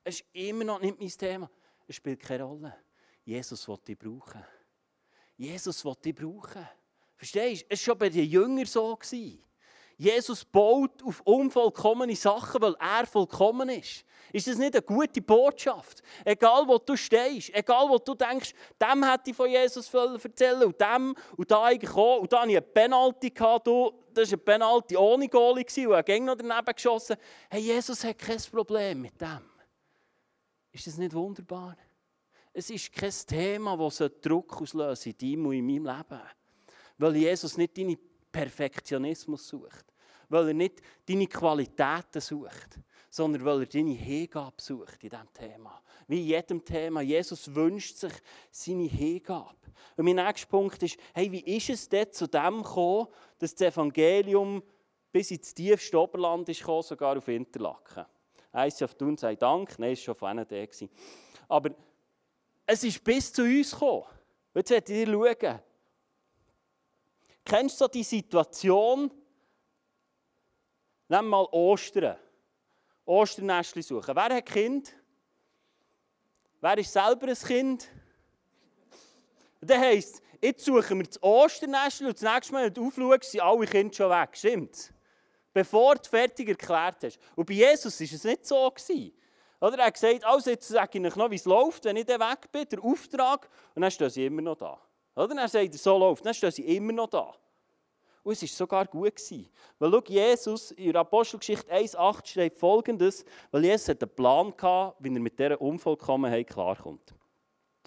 Es 0.04 0.22
ist 0.22 0.26
immer 0.34 0.64
noch 0.64 0.82
nicht 0.82 1.00
mein 1.00 1.10
Thema. 1.10 1.52
Es 1.88 1.98
spielt 1.98 2.20
keine 2.20 2.44
Rolle. 2.44 2.76
Jesus 3.24 3.68
will 3.68 3.78
dich 3.78 3.98
brauchen. 3.98 4.44
Jesus 5.38 5.84
will 5.84 5.96
dich 6.04 6.16
brauchen. 6.16 6.68
Verstehst 7.16 7.64
du? 7.64 7.66
Es 7.70 7.80
war 7.82 7.94
schon 7.94 7.98
bei 7.98 8.10
den 8.10 8.30
Jüngern 8.30 8.66
so. 8.66 8.98
Jesus 9.98 10.44
baut 10.44 11.02
auf 11.04 11.22
unvollkommene 11.22 12.16
Sachen, 12.16 12.62
weil 12.62 12.76
er 12.80 13.06
vollkommen 13.06 13.70
ist. 13.70 14.04
Ist 14.34 14.48
das 14.48 14.58
nicht 14.58 14.74
eine 14.76 14.82
gute 14.82 15.22
Botschaft? 15.22 16.02
Egal, 16.26 16.68
wo 16.68 16.78
du 16.78 16.98
stehst, 16.98 17.54
egal, 17.54 17.88
wo 17.88 17.98
du 17.98 18.14
denkst, 18.14 18.54
dem 18.82 19.04
hätte 19.10 19.30
ich 19.30 19.36
von 19.36 19.50
Jesus 19.50 19.94
erzählen 19.94 20.64
und 20.64 20.80
dem 20.80 21.16
und 21.38 21.50
da 21.50 21.64
eigentlich 21.64 21.92
auch. 21.92 22.20
Und 22.20 22.34
da 22.34 22.42
hatte 22.42 22.50
ich 22.50 22.58
eine 22.58 22.66
Penalty, 22.66 23.30
gehabt, 23.30 23.68
das 23.68 24.32
war 24.32 24.34
eine 24.34 24.38
Penalty 24.38 24.98
ohne 24.98 25.30
Goalie 25.30 25.88
und 25.88 25.94
er 25.94 26.04
ging 26.04 26.26
noch 26.26 26.36
daneben 26.36 26.76
geschossen. 26.76 27.16
Hey, 27.50 27.62
Jesus 27.62 28.04
hat 28.04 28.18
kein 28.18 28.42
Problem 28.52 29.02
mit 29.04 29.20
dem. 29.22 29.50
Ist 30.74 30.88
das 30.88 30.98
nicht 30.98 31.14
wunderbar? 31.14 31.78
Es 32.58 32.70
ist 32.70 32.94
kein 32.94 33.12
Thema, 33.28 33.76
das 33.76 34.02
Druck 34.22 34.62
auslösen 34.62 35.12
in 35.12 35.18
deinem 35.18 35.46
und 35.48 35.54
in 35.56 35.66
meinem 35.66 35.86
Leben. 35.88 36.22
Weil 36.98 37.16
Jesus 37.18 37.58
nicht 37.58 37.78
deinen 37.78 37.98
Perfektionismus 38.32 39.46
sucht. 39.46 39.86
Weil 40.30 40.48
er 40.48 40.54
nicht 40.54 40.82
deine 41.06 41.28
Qualitäten 41.28 42.22
sucht, 42.22 42.80
sondern 43.10 43.44
weil 43.44 43.60
er 43.60 43.66
deine 43.66 43.92
Hingabe 43.92 44.56
sucht 44.62 45.04
in 45.04 45.10
diesem 45.10 45.34
Thema. 45.34 45.82
Wie 46.08 46.22
in 46.22 46.28
jedem 46.28 46.64
Thema. 46.64 47.02
Jesus 47.02 47.54
wünscht 47.54 47.98
sich 47.98 48.14
seine 48.52 48.88
Hingabe. 48.88 49.58
Und 49.98 50.06
mein 50.06 50.16
nächster 50.16 50.48
Punkt 50.48 50.82
ist, 50.82 50.98
hey, 51.14 51.30
wie 51.30 51.42
ist 51.42 51.70
es 51.70 51.90
denn 51.90 52.14
zu 52.14 52.26
dem 52.26 52.64
gekommen, 52.64 53.08
dass 53.38 53.54
das 53.54 53.74
Evangelium 53.74 54.64
bis 55.12 55.30
ins 55.30 55.54
tiefste 55.54 56.00
Oberland 56.00 56.48
ist 56.48 56.62
gekommen, 56.62 56.84
sogar 56.84 57.18
auf 57.18 57.28
Interlaken? 57.28 58.06
ICF 58.56 58.94
Thun 58.94 59.18
sei 59.18 59.36
Dank, 59.36 59.78
nein, 59.78 59.92
es 59.92 60.00
war 60.00 60.06
schon 60.06 60.16
von 60.16 60.30
einer. 60.30 60.48
Aber 61.50 61.76
es 62.66 62.84
ist 62.84 63.04
bis 63.04 63.32
zu 63.32 63.44
uns 63.44 63.72
gekommen. 63.72 64.06
Jetzt 64.54 64.70
werdet 64.70 64.90
ihr 64.90 65.08
schauen. 65.08 65.60
Kennst 67.44 67.80
du 67.80 67.88
die 67.88 68.04
Situation? 68.04 69.12
Nimm 71.08 71.28
mal 71.28 71.48
Ostern. 71.52 72.18
Osternestli 73.06 73.84
suchen. 73.84 74.16
Wer 74.16 74.36
hat 74.36 74.46
Kind? 74.48 74.96
Wer 76.60 76.78
ist 76.80 76.92
selber 76.92 77.28
ein 77.28 77.36
Kind? 77.36 77.88
Das 79.62 79.78
heisst, 79.78 80.22
jetzt 80.42 80.66
suchen 80.66 81.00
wir 81.00 81.06
das 81.06 81.22
Osternestli 81.22 82.08
und 82.08 82.22
das 82.22 82.34
nächste 82.34 82.54
Mal, 82.54 82.66
wenn 82.66 82.74
du 82.74 82.88
aufschaust, 82.88 83.32
sind 83.32 83.42
alle 83.42 83.68
Kinder 83.68 83.94
schon 83.94 84.10
weg. 84.10 84.30
Stimmt's? 84.36 84.92
Bevor 85.54 85.96
du 85.96 86.10
fertig 86.10 86.50
erklärt 86.50 87.04
hast. 87.04 87.20
Und 87.36 87.46
bei 87.46 87.54
Jesus 87.54 88.00
war 88.00 88.08
es 88.12 88.24
nicht 88.24 88.46
so. 88.46 88.72
Gewesen. 88.72 89.14
Oder 89.62 89.80
er 89.80 89.86
hat 89.88 89.94
gesagt, 89.94 90.24
also 90.26 90.50
jetzt 90.50 90.68
sage 90.68 91.00
ich 91.00 91.06
euch 91.06 91.16
noch, 91.16 91.32
wie 91.32 91.36
es 91.36 91.46
läuft, 91.46 91.86
wenn 91.86 91.98
ich 91.98 92.08
weg 92.08 92.52
bin, 92.52 92.66
der 92.70 92.84
Auftrag, 92.84 93.50
und 93.74 93.82
dann 93.82 93.92
stehen 93.92 94.10
sie 94.10 94.26
immer 94.26 94.42
noch 94.42 94.56
da. 94.56 94.80
Oder 95.16 95.30
dann 95.30 95.48
sagt 95.48 95.74
er, 95.74 95.78
so 95.78 95.98
läuft, 95.98 96.26
dann 96.26 96.34
stehen 96.34 96.52
sie 96.52 96.76
immer 96.76 96.92
noch 96.92 97.08
da. 97.08 97.34
Und 98.24 98.34
es 98.34 98.42
war 98.42 98.50
sogar 98.50 98.86
gut. 98.88 99.16
Gewesen. 99.16 99.48
Weil 99.78 99.92
schau, 99.92 100.02
Jesus, 100.08 100.72
in 100.72 100.92
der 100.92 101.02
Apostelgeschichte 101.02 101.72
1,8 101.72 102.28
steht 102.28 102.56
folgendes, 102.56 103.24
weil 103.52 103.66
Jesus 103.66 103.90
einen 103.90 104.10
Plan 104.10 104.54
hatte, 104.60 104.96
wie 105.00 105.14
er 105.14 105.20
mit 105.20 105.38
dieser 105.38 105.62
Unvollkommenheit 105.62 106.48
klarkommt. 106.48 107.14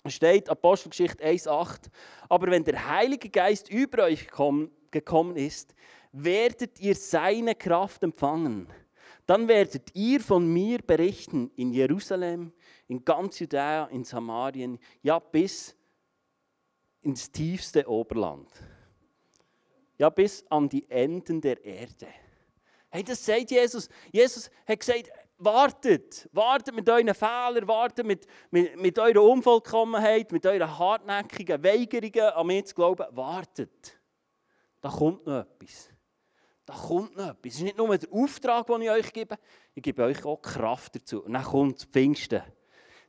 Es 0.05 0.15
steht, 0.15 0.49
Apostelgeschichte 0.49 1.23
1,8, 1.25 1.91
aber 2.29 2.51
wenn 2.51 2.63
der 2.63 2.89
Heilige 2.89 3.29
Geist 3.29 3.69
über 3.69 4.05
euch 4.05 4.29
gekommen 4.29 5.37
ist, 5.37 5.75
werdet 6.13 6.79
ihr 6.79 6.95
seine 6.95 7.55
Kraft 7.57 8.03
empfangen 8.05 8.73
dann 9.29 9.47
werdet 9.47 9.95
ihr 9.95 10.21
von 10.21 10.51
mir 10.51 10.79
berichten 10.79 11.51
in 11.55 11.71
Jerusalem, 11.71 12.51
in 12.87 13.05
ganz 13.05 13.39
Judäa, 13.39 13.85
in 13.89 14.03
Samarien, 14.03 14.79
ja 15.03 15.19
bis 15.19 15.77
ins 17.03 17.31
tiefste 17.31 17.87
Oberland. 17.87 18.51
Ja, 19.99 20.09
bis 20.09 20.47
an 20.49 20.67
die 20.71 20.89
Enden 20.91 21.43
der 21.43 21.63
Erde. 21.63 22.07
Hey, 22.89 23.05
das 23.05 23.23
sagt 23.23 23.51
Jesus. 23.51 23.91
Jesus 24.11 24.51
hat 24.67 24.81
gesagt, 24.81 25.11
wartet, 25.37 26.27
wartet 26.33 26.75
mit 26.75 26.89
euren 26.89 27.15
Fehlern, 27.15 27.69
wartet 27.69 28.07
mit, 28.07 28.27
mit, 28.51 28.81
mit 28.81 28.99
eurer 28.99 29.23
Unvollkommenheit, 29.23 30.33
mit 30.33 30.47
euren 30.47 30.79
hartnäckigen 30.79 31.63
Weigerungen 31.63 32.33
an 32.33 32.47
mich 32.47 32.65
zu 32.65 32.75
glauben, 32.75 33.05
wartet. 33.11 34.01
Da 34.81 34.89
kommt 34.89 35.27
noch 35.27 35.41
etwas. 35.41 35.91
Da 36.69 36.75
kommt 36.75 37.17
noch 37.17 37.31
etwas. 37.31 37.55
Es 37.55 37.55
ist 37.55 37.63
nicht 37.63 37.79
nur 37.79 37.97
der 37.97 38.13
Auftrag, 38.13 38.67
den 38.67 38.83
ich 38.83 38.91
euch 38.91 39.11
gebe, 39.11 39.39
ich 39.75 39.83
gebe 39.83 40.05
euch 40.05 40.23
auch 40.27 40.43
Kraft 40.43 40.97
dazu. 40.97 41.25
Und 41.25 41.33
dann 41.33 41.43
kommt 41.43 41.81
Pfingsten. 41.91 42.43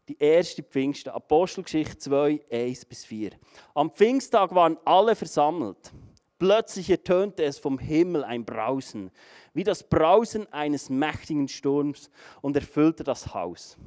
Die 0.07 0.17
erste 0.17 0.63
Pfingsten, 0.63 1.09
Apostelgeschichte 1.09 1.97
2, 1.97 2.45
1 2.49 2.85
bis 2.85 3.03
4. 3.03 3.31
Am 3.75 3.91
Pfingsttag 3.91 4.55
waren 4.55 4.77
alle 4.85 5.13
versammelt. 5.13 5.91
Plötzlich 6.37 6.89
ertönte 6.89 7.43
es 7.43 7.59
vom 7.59 7.77
Himmel 7.79 8.23
ein 8.23 8.45
Brausen, 8.45 9.11
wie 9.53 9.65
das 9.65 9.83
Brausen 9.83 10.47
eines 10.53 10.89
mächtigen 10.89 11.49
Sturms, 11.49 12.09
und 12.41 12.55
erfüllte 12.55 13.03
das 13.03 13.33
Haus, 13.33 13.77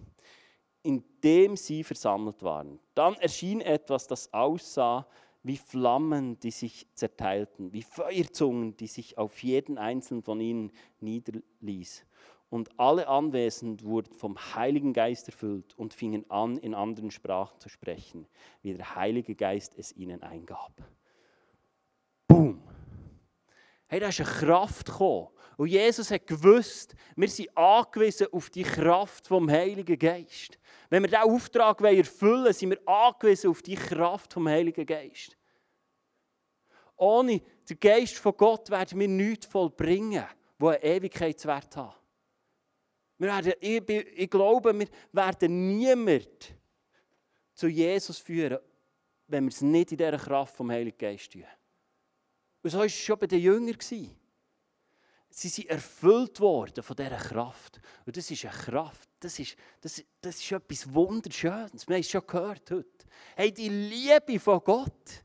in 0.83 1.03
dem 1.25 1.57
sie 1.57 1.83
versammelt 1.83 2.43
waren. 2.43 2.79
Dann 2.95 3.15
erschien 3.15 3.63
etwas, 3.63 4.07
das 4.07 4.31
aussah 4.35 5.07
wie 5.43 5.57
Flammen, 5.57 6.39
die 6.41 6.51
sich 6.51 6.87
zerteilten, 6.95 7.73
wie 7.73 7.83
Feuerzungen, 7.83 8.77
die 8.77 8.87
sich 8.87 9.19
auf 9.19 9.43
jeden 9.43 9.79
einzelnen 9.79 10.23
von 10.23 10.41
ihnen 10.41 10.73
niederließ. 11.01 12.05
Und 12.49 12.79
alle 12.79 13.09
Anwesenden 13.09 13.87
wurden 13.87 14.13
vom 14.13 14.37
Heiligen 14.55 14.93
Geist 14.93 15.27
erfüllt 15.27 15.77
und 15.79 15.95
fingen 15.95 16.31
an, 16.31 16.59
in 16.59 16.75
anderen 16.75 17.11
Sprachen 17.11 17.59
zu 17.59 17.69
sprechen, 17.71 18.27
wie 18.61 18.75
der 18.75 18.95
Heilige 18.95 19.35
Geist 19.35 19.75
es 19.77 19.97
ihnen 19.97 20.23
eingab. 20.23 20.73
Boom! 22.29 22.63
Hey, 23.87 24.01
da 24.01 24.09
ist 24.09 24.21
eine 24.21 24.29
Kraft 24.29 24.87
gekommen. 24.87 25.29
Und 25.57 25.69
Jesus 25.69 26.11
hat 26.11 26.27
gewusst, 26.27 26.95
wir 27.17 27.29
sind 27.29 27.57
angewiesen 27.57 28.29
auf 28.33 28.51
die 28.51 28.63
Kraft 28.63 29.27
vom 29.27 29.51
Heiligen 29.51 29.99
Geist. 29.99 30.59
Wenn 30.89 31.03
wir 31.03 31.09
diesen 31.09 31.23
Auftrag 31.23 31.81
erfüllen 31.81 32.45
wollen, 32.45 32.53
sind 32.53 32.71
wir 32.71 32.89
angewiesen 32.89 33.51
auf 33.51 33.63
die 33.63 33.75
Kraft 33.75 34.33
vom 34.33 34.49
Heiligen 34.49 34.87
Geist. 34.87 35.37
Ohne 36.97 37.41
den 37.69 37.81
Geist 37.81 38.19
von 38.19 38.37
Gott 38.37 38.71
werden 38.71 38.99
wir 38.99 39.09
nichts 39.09 39.47
vollbringen, 39.47 40.25
wo 40.59 40.69
einen 40.69 40.83
Ewigkeitswert 40.83 41.77
hat. 41.77 42.01
Wir 43.19 43.29
werden, 43.29 43.53
ich, 43.61 43.89
ich 43.89 44.31
glaube, 44.31 44.77
wir 44.79 44.89
werden 45.13 45.79
niemand 45.79 46.55
zu 47.55 47.69
Jesus 47.69 48.19
führen, 48.19 48.59
wenn 49.29 49.45
wir 49.45 49.51
es 49.51 49.61
nicht 49.61 49.93
in 49.93 49.99
dieser 49.99 50.19
Kraft 50.19 50.57
vom 50.57 50.71
Heiligen 50.71 50.99
Geist 50.99 51.33
tun. 51.33 51.45
Und 52.63 52.71
so 52.71 52.79
war 52.79 52.87
es 52.87 52.93
schon 52.93 53.19
bei 53.19 53.27
den 53.27 53.41
Jüngern. 53.41 53.77
Sie 55.35 55.49
sind 55.49 55.71
erfüllt 55.71 56.41
worden 56.41 56.85
von 56.85 56.95
dieser 56.95 57.17
Kraft. 57.17 57.81
Und 58.05 58.15
das 58.15 58.31
ist 58.31 58.45
eine 58.45 58.55
Kraft. 58.55 59.09
Das 59.19 59.39
ist, 59.39 59.57
das, 59.81 60.05
das 60.21 60.37
ist 60.37 60.53
etwas 60.53 60.93
Wunderschönes. 60.93 61.89
Wir 61.89 61.95
haben 61.95 62.01
es 62.01 62.11
schon 62.11 62.27
gehört 62.27 62.71
heute. 62.71 63.07
Hey, 63.35 63.51
die 63.51 63.71
Liebe 63.71 64.39
von 64.39 64.61
Gott 64.63 65.25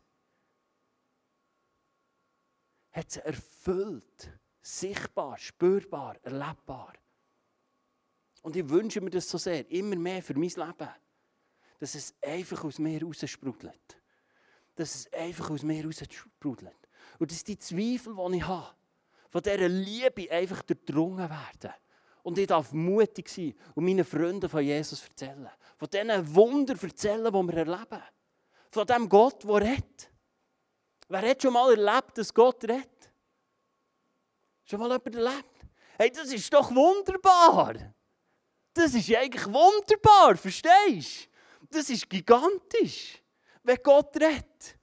hat 2.94 3.12
sie 3.12 3.20
erfüllt. 3.20 4.32
Sichtbar, 4.62 5.38
spürbar, 5.38 6.16
erlebbar. 6.24 6.94
Und 8.44 8.56
ich 8.56 8.70
wünsche 8.70 9.02
mir 9.02 9.10
das 9.10 9.30
so 9.30 9.38
sehr, 9.38 9.70
immer 9.70 9.98
mehr 9.98 10.24
für 10.24 10.36
mein 10.36 10.50
Leben. 10.50 10.90
Dass 11.80 11.96
es 11.96 12.16
einfach 12.22 12.64
aus 12.64 12.80
mir 12.80 13.04
raussprudelt. 13.04 14.02
Dass 14.76 14.96
es 14.96 15.14
einfach 15.14 15.50
aus 15.50 15.64
mir 15.64 15.84
raussprudelt. 15.84 16.90
Und 17.20 17.30
dass 17.30 17.44
die 17.44 17.60
Zweifel, 17.60 18.16
die 18.16 18.38
ich 18.38 18.48
habe, 18.48 18.74
von 19.30 19.42
dieser 19.42 19.68
Liebe 19.68 20.30
einfach 20.32 20.62
durchdrungen 20.62 21.30
werden. 21.30 21.74
Und 22.24 22.38
ich 22.38 22.48
darf 22.48 22.74
mutig 22.74 23.30
sein 23.30 23.54
und 23.76 23.86
meinen 23.86 24.04
Freunden 24.04 24.50
von 24.50 24.62
Jesus 24.62 25.04
erzählen. 25.04 25.50
Von 25.78 25.88
diesen 25.90 26.36
Wunder 26.36 26.76
erzählen, 26.82 27.26
die 27.26 27.32
wir 27.32 27.58
erleben. 27.58 28.04
Von 28.70 28.86
dem 28.86 29.08
Gott, 29.08 29.44
der 29.44 29.56
redet. 29.56 30.12
Wer 31.08 31.30
hat 31.30 31.42
schon 31.42 31.54
mal 31.54 31.72
erlebt, 31.72 32.18
dass 32.18 32.34
Gott 32.34 32.64
redet? 32.66 33.12
Schon 34.66 34.80
mal 34.80 34.90
jemand 34.90 35.16
erlebt? 35.16 35.66
Hey, 35.98 36.12
das 36.12 36.32
ist 36.34 36.54
doch 36.54 36.70
wunderbar. 36.76 37.76
Das 38.74 38.94
ist 38.94 39.16
eigentlich 39.16 39.46
wunderbar, 39.46 40.36
verstehst 40.36 41.30
du? 41.62 41.68
Das 41.70 41.90
ist 41.90 42.10
gigantisch, 42.10 43.24
wenn 43.64 43.78
Gott 43.82 44.16
redet. 44.18 44.78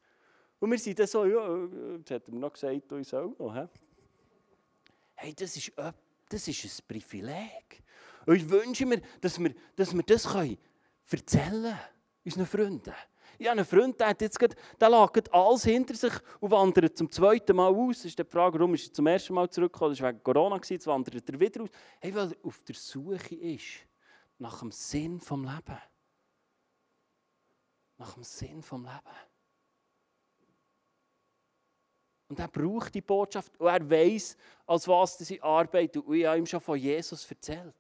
Und 0.59 0.71
wir 0.71 0.79
sind 0.79 0.99
dann 0.99 1.07
so, 1.07 1.25
ja, 1.27 1.69
jetzt 1.97 2.11
hat 2.11 2.27
er 2.27 2.33
mir 2.33 2.41
noch 2.41 2.53
gesagt, 2.53 2.91
uns 2.91 3.13
auch 3.13 3.39
noch. 3.39 3.55
He? 3.55 3.69
Hey, 5.25 5.33
das 5.35 5.57
ist, 5.57 5.73
das 6.29 6.49
ist 6.49 6.65
ein 6.65 6.87
Privileg. 6.87 7.83
Und 8.27 8.37
ich 8.37 8.47
wünsche 8.47 8.85
mir, 8.85 9.01
dass 9.23 9.39
wir, 9.39 9.55
dass 9.75 9.95
wir 9.95 10.03
das 10.03 10.31
können 10.31 10.59
erzählen 11.11 11.63
können, 11.63 11.79
unseren 12.27 12.47
Freunden. 12.47 12.95
Ich 13.39 13.47
habe 13.47 13.59
einen 13.59 13.65
Freund, 13.65 13.99
der, 13.99 14.09
hat 14.09 14.21
jetzt 14.21 14.39
grad, 14.39 14.55
der 14.79 14.91
lagert 14.91 15.33
alles 15.33 15.65
hinter 15.65 15.95
sich 15.95 16.13
und 16.41 16.51
wandert 16.51 16.99
zum 16.99 17.11
zweiten 17.11 17.57
Mal 17.57 17.73
aus. 17.75 17.97
Das 17.97 18.05
ist 18.05 18.19
die 18.19 18.25
Frage, 18.25 18.59
warum 18.59 18.75
ist 18.75 18.89
er 18.89 18.93
zum 18.93 19.07
ersten 19.07 19.33
Mal 19.33 19.49
zurückgekommen? 19.49 19.93
Das 19.93 20.03
war 20.03 20.11
wegen 20.11 20.23
Corona, 20.23 20.61
jetzt 20.63 20.87
wandert 20.87 21.27
er 21.27 21.41
wieder 21.41 21.63
aus. 21.63 21.71
Hey, 22.01 22.15
weil 22.15 22.31
er 22.31 22.37
auf 22.47 22.61
der 22.61 22.75
Suche 22.75 23.35
ist 23.35 23.87
nach 24.37 24.59
dem 24.59 24.73
Sinn 24.73 25.21
vom 25.21 25.43
Leben. 25.43 25.79
Nach 27.97 28.13
dem 28.13 28.25
Sinn 28.25 28.63
vom 28.63 28.85
Leben. 28.85 29.34
Und 32.29 32.39
er 32.39 32.49
braucht 32.49 32.95
die 32.95 33.03
Botschaft 33.03 33.59
und 33.61 33.67
er 33.67 33.89
weiß, 33.89 34.37
als 34.67 34.89
was 34.89 35.19
sie 35.19 35.41
arbeitet. 35.41 36.05
Und 36.05 36.15
ich 36.15 36.27
habe 36.27 36.39
ihm 36.39 36.47
schon 36.47 36.61
von 36.61 36.79
Jesus 36.79 37.31
erzählt. 37.31 37.75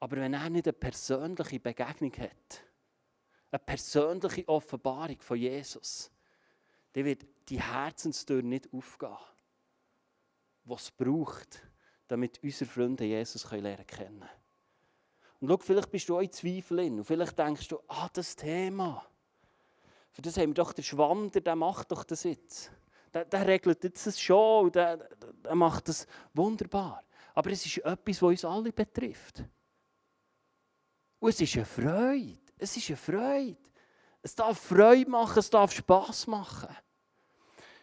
Aber 0.00 0.16
wenn 0.16 0.34
er 0.34 0.50
nicht 0.50 0.66
eine 0.66 0.72
persönliche 0.72 1.60
Begegnung 1.60 2.12
hat, 2.16 2.64
eine 3.50 3.58
persönliche 3.60 4.48
Offenbarung 4.48 5.20
von 5.20 5.36
Jesus, 5.36 6.10
dann 6.92 7.04
wird 7.04 7.24
die 7.48 7.62
Herzenstür 7.62 8.42
nicht 8.42 8.72
aufgehen, 8.72 9.16
was 10.64 10.84
es 10.84 10.90
braucht, 10.90 11.62
damit 12.08 12.42
unsere 12.42 12.68
Freunde 12.68 13.04
Jesus 13.04 13.48
lernen 13.50 13.86
können. 13.86 14.28
Und 15.40 15.48
schau, 15.48 15.56
vielleicht 15.58 15.90
bist 15.90 16.08
du 16.08 16.16
auch 16.16 16.20
in 16.20 16.32
Zweifel 16.32 16.78
und 16.80 17.04
vielleicht 17.04 17.38
denkst 17.38 17.68
du, 17.68 17.80
ah, 17.88 18.08
das 18.12 18.36
Thema, 18.36 19.06
für 20.12 20.22
das 20.22 20.36
haben 20.36 20.50
wir 20.50 20.54
doch 20.54 20.72
den 20.72 20.84
Schwander, 20.84 21.40
der 21.40 21.56
macht 21.56 21.90
doch 21.90 22.04
das 22.04 22.24
jetzt. 22.24 22.70
Der, 23.12 23.24
der 23.24 23.46
regelt 23.46 23.82
jetzt 23.82 24.06
das 24.06 24.20
schon, 24.20 24.70
der, 24.72 24.96
der 24.96 25.54
macht 25.54 25.88
das 25.88 26.06
wunderbar. 26.34 27.02
Aber 27.34 27.50
es 27.50 27.64
ist 27.64 27.78
etwas, 27.78 28.22
was 28.22 28.30
uns 28.30 28.44
alle 28.44 28.72
betrifft. 28.72 29.44
Und 31.18 31.30
es 31.30 31.40
ist 31.40 31.56
eine 31.56 31.64
Freude. 31.64 32.38
Es 32.58 32.76
ist 32.76 32.88
eine 32.88 32.96
Freude. 32.96 33.56
Es 34.22 34.34
darf 34.34 34.58
Freude 34.58 35.10
machen, 35.10 35.38
es 35.38 35.50
darf 35.50 35.72
Spass 35.72 36.26
machen. 36.26 36.74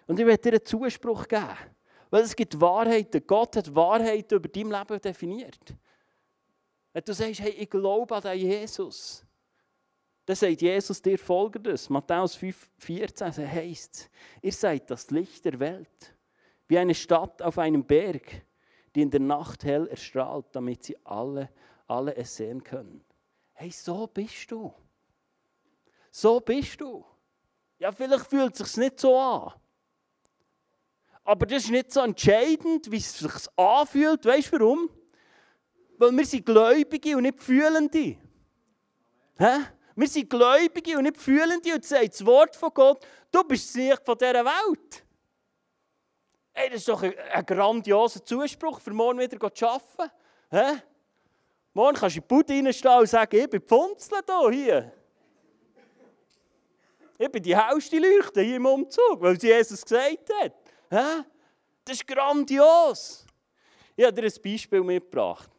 Und 0.07 0.19
ich 0.19 0.25
werde 0.25 0.41
dir 0.41 0.57
einen 0.57 0.65
Zuspruch 0.65 1.27
geben. 1.27 1.57
Weil 2.09 2.23
es 2.23 2.35
gibt 2.35 2.59
Wahrheiten. 2.59 3.25
Gott 3.25 3.55
hat 3.55 3.73
Wahrheiten 3.73 4.35
über 4.35 4.49
dein 4.49 4.69
Leben 4.69 5.01
definiert. 5.01 5.75
Wenn 6.91 7.03
du 7.03 7.13
sagst, 7.13 7.41
hey, 7.41 7.51
ich 7.51 7.69
glaube 7.69 8.15
an 8.15 8.21
den 8.23 8.39
Jesus, 8.39 9.23
dann 10.29 10.35
sagt 10.35 10.61
Jesus 10.61 11.01
dir 11.01 11.17
folgendes, 11.17 11.89
Matthäus 11.89 12.35
5, 12.35 12.69
14, 12.77 13.51
heißt 13.51 14.11
ihr 14.43 14.51
seid 14.51 14.91
das 14.91 15.09
Licht 15.09 15.43
der 15.43 15.59
Welt, 15.59 16.15
wie 16.67 16.77
eine 16.77 16.93
Stadt 16.93 17.41
auf 17.41 17.57
einem 17.57 17.83
Berg, 17.83 18.45
die 18.93 19.01
in 19.01 19.09
der 19.09 19.21
Nacht 19.21 19.63
hell 19.63 19.87
erstrahlt, 19.87 20.45
damit 20.51 20.83
sie 20.83 20.95
alle, 21.03 21.49
alle 21.87 22.15
es 22.15 22.35
sehen 22.35 22.63
können. 22.63 23.03
Hey, 23.53 23.71
so 23.71 24.05
bist 24.05 24.51
du. 24.51 24.71
So 26.11 26.39
bist 26.39 26.79
du. 26.79 27.03
Ja, 27.79 27.91
vielleicht 27.91 28.27
fühlt 28.27 28.53
es 28.53 28.59
sich 28.59 28.77
nicht 28.77 28.99
so 28.99 29.17
an. 29.17 29.51
Aber 31.23 31.47
das 31.47 31.63
ist 31.63 31.71
nicht 31.71 31.91
so 31.91 32.01
entscheidend, 32.01 32.91
wie 32.91 32.97
es 32.97 33.17
sich 33.17 33.47
anfühlt. 33.57 34.23
Weißt 34.23 34.53
du 34.53 34.59
warum? 34.59 34.91
Weil 35.97 36.11
wir 36.11 36.25
sind 36.27 36.45
Gläubige 36.45 37.17
und 37.17 37.23
nicht 37.23 37.41
Fühlende. 37.41 38.17
Hä? 39.35 39.78
Wir 39.99 40.07
sind 40.07 40.29
Gläubige 40.29 40.97
und 40.97 41.03
nicht 41.03 41.17
Fühlende 41.17 41.73
und 41.73 41.83
sagt 41.83 42.13
das 42.13 42.25
Wort 42.25 42.55
von 42.55 42.73
Gott, 42.73 43.05
du 43.33 43.43
bist 43.43 43.67
das 43.67 43.75
Licht 43.75 44.05
von 44.05 44.17
dieser 44.17 44.45
Welt. 44.45 45.03
Hey, 46.53 46.69
das 46.69 46.79
ist 46.79 46.87
doch 46.87 47.03
ein, 47.03 47.13
ein 47.33 47.45
grandioser 47.45 48.23
Zuspruch, 48.23 48.79
für 48.79 48.91
morgen 48.91 49.19
wieder 49.19 49.53
zu 49.53 49.67
arbeiten. 49.67 50.09
Hä? 50.51 50.81
Morgen 51.73 51.97
kannst 51.97 52.15
du 52.15 52.19
in 52.19 52.23
die 52.23 52.33
Bude 52.33 52.53
reinstehen 52.53 52.97
und 52.97 53.09
sagen, 53.09 53.35
ich 53.35 53.49
bin 53.49 53.61
Pfunzle 53.61 54.21
hier. 54.49 54.93
Ich 57.17 57.29
bin 57.29 57.43
die 57.43 57.57
hellste 57.57 57.99
Leuchte 57.99 58.39
hier 58.39 58.55
im 58.55 58.67
Umzug, 58.67 59.19
weil 59.19 59.35
Jesus 59.35 59.83
gesagt 59.83 60.29
hat. 60.41 60.53
Hä? 60.89 61.23
Das 61.83 61.97
ist 61.97 62.07
grandios. 62.07 63.25
Ich 63.97 64.05
habe 64.05 64.13
dir 64.13 64.29
ein 64.29 64.41
Beispiel 64.41 64.81
mitgebracht. 64.81 65.49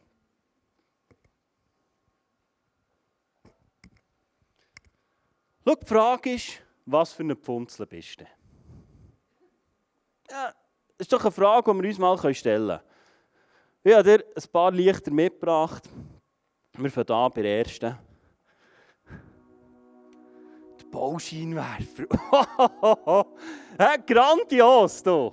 Schau, 5.63 5.75
die 5.75 5.85
Frage 5.85 6.33
ist, 6.33 6.61
was 6.87 7.13
für 7.13 7.23
ein 7.23 7.35
Pfunzel 7.35 7.85
bist 7.85 8.19
du? 8.19 8.25
Ja, 10.29 10.53
das 10.97 11.05
ist 11.05 11.13
doch 11.13 11.21
eine 11.21 11.31
Frage, 11.31 11.71
die 11.71 11.81
wir 11.81 11.89
uns 11.89 11.99
mal 11.99 12.33
stellen 12.33 12.67
können. 12.67 12.81
Ich 13.83 13.93
habe 13.93 14.03
dir 14.03 14.25
ein 14.35 14.51
paar 14.51 14.71
Lichter 14.71 15.11
mitgebracht. 15.11 15.87
Wir 16.73 16.89
fangen 16.89 17.11
an 17.11 17.31
bei 17.35 17.41
der 17.43 17.59
ersten. 17.59 17.95
Der 20.79 20.85
Bauscheinwerfer. 20.89 22.05
hey, 23.77 23.97
grandios, 24.07 25.03
du. 25.03 25.31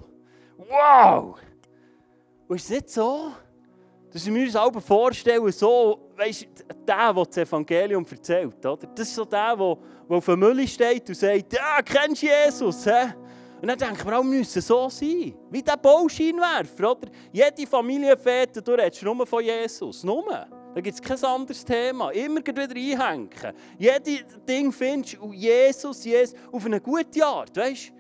Wow! 0.59 1.39
Und 2.49 2.57
ist 2.57 2.65
es 2.65 2.71
nicht 2.71 2.91
so, 2.91 3.33
dass 4.11 4.27
wir 4.27 4.43
uns 4.43 4.53
selber 4.53 4.81
vorstellen, 4.81 5.51
so, 5.53 6.08
weißt 6.19 6.49
der, 6.87 7.13
der 7.13 7.25
das 7.25 7.37
Evangelium 7.37 8.05
erzählt, 8.11 8.65
oder? 8.67 8.87
Das 8.95 9.09
ist 9.09 9.15
so 9.15 9.25
der, 9.25 9.57
der, 9.57 9.79
der 10.09 10.17
auf 10.17 10.25
dem 10.25 10.41
Müll 10.41 10.67
steht 10.67 11.09
und 11.09 11.15
sagt, 11.15 11.53
ja, 11.53 11.81
kennst 11.83 12.23
du 12.23 12.27
Jesus, 12.27 12.87
hä? 12.87 13.15
Und 13.61 13.67
dann 13.67 13.79
denken 13.79 14.05
wir, 14.05 14.13
wir 14.13 14.23
müssen 14.23 14.63
so 14.63 14.89
sein, 14.89 15.35
wie 15.51 15.63
der 15.63 15.77
Bauscheinwerfer, 15.77 16.93
oder? 16.93 17.09
Jede 17.33 17.67
Familienväter, 17.67 18.61
du 18.61 18.73
redest 18.73 19.03
nur 19.03 19.27
von 19.27 19.43
Jesus, 19.43 20.05
nur. 20.05 20.47
Da 20.75 20.81
gibt 20.81 20.95
es 20.95 21.03
kein 21.03 21.23
anderes 21.25 21.65
Thema. 21.65 22.11
Immer 22.11 22.41
wieder 22.41 22.63
einhängen. 22.63 23.31
Jedes 23.79 24.25
Ding 24.49 24.71
findest 24.71 25.17
du 25.17 25.33
Jesus, 25.33 26.05
Jesus 26.05 26.39
auf 26.53 26.65
eine 26.65 26.81
gute 26.81 27.25
Art, 27.25 27.57
weißt 27.57 27.93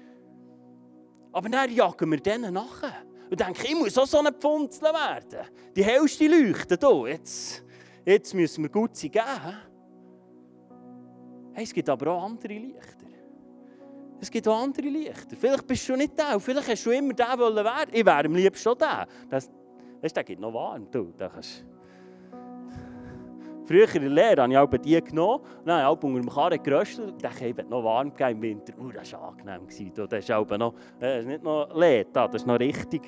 Aber 1.33 1.49
dann 1.49 1.73
jagen 1.73 2.11
wir 2.11 2.21
denen 2.21 2.55
nachher. 2.55 3.03
Und 3.31 3.41
denken, 3.41 3.63
ich 3.65 3.75
muss 3.75 3.99
auch 3.99 4.07
so 4.07 4.21
ein 4.21 4.33
Pfunzel 4.35 4.93
werden. 4.93 5.49
Die 5.75 5.85
hellste 5.85 6.27
Leuchte 6.29 6.79
hier, 6.81 7.09
jetzt, 7.09 7.65
jetzt 8.05 8.35
müssen 8.35 8.65
wir 8.65 8.71
gut 8.71 8.97
sein 8.97 9.11
geben. 9.11 9.25
Hey, 11.53 11.65
es 11.65 11.73
gibt 11.73 11.89
aber 11.89 12.13
auch 12.13 12.25
andere 12.25 12.55
Lichter. 12.55 13.07
Es 14.21 14.31
gibt 14.31 14.49
auch 14.49 14.63
andere 14.63 14.89
Lichter. 14.89 15.37
Vielleicht 15.37 15.67
bist 15.67 15.89
du 15.89 15.97
nicht 15.97 16.19
der, 16.19 16.39
vielleicht 16.41 16.69
hast 16.69 16.87
du 16.87 16.91
immer 16.91 17.15
der 17.15 17.39
wollen 17.39 17.65
werden. 17.65 17.91
Ich 17.93 18.05
wäre 18.05 18.25
am 18.25 18.35
liebsten 18.35 18.63
schon 18.63 18.79
der. 18.79 19.07
Das, 19.29 19.51
weißt, 20.01 20.17
der 20.17 20.25
geht 20.25 20.41
noch 20.41 20.53
warm. 20.53 20.91
Du, 20.91 21.13
da 21.17 21.29
kannst... 21.29 21.65
Früher 23.69 23.95
in 23.97 24.01
der 24.01 24.11
Lehre 24.11 24.43
habe 24.43 24.53
ich 24.53 24.59
auch 24.59 24.83
die 24.83 25.05
genommen, 25.05 25.45
habe 25.67 25.99
ich 25.99 26.05
unter 26.05 26.21
dem 26.21 26.31
Karren 26.31 26.63
geröstelt 26.63 27.13
und 27.13 27.23
dachte, 27.23 27.49
ich 27.49 27.69
noch 27.69 27.85
warm 27.85 28.11
im 28.17 28.43
Winter. 28.43 28.73
Uh, 28.79 28.91
das 28.91 29.13
war 29.13 29.29
angenehm. 29.29 29.67
Das 29.95 30.31
auch 30.31 30.49
noch, 30.57 30.75
das 30.99 31.21
ist 31.21 31.27
nicht 31.27 31.43
noch 31.43 31.69
leer, 31.77 32.07
das 32.07 32.35
ist 32.35 32.47
noch 32.47 32.59
richtig. 32.59 33.03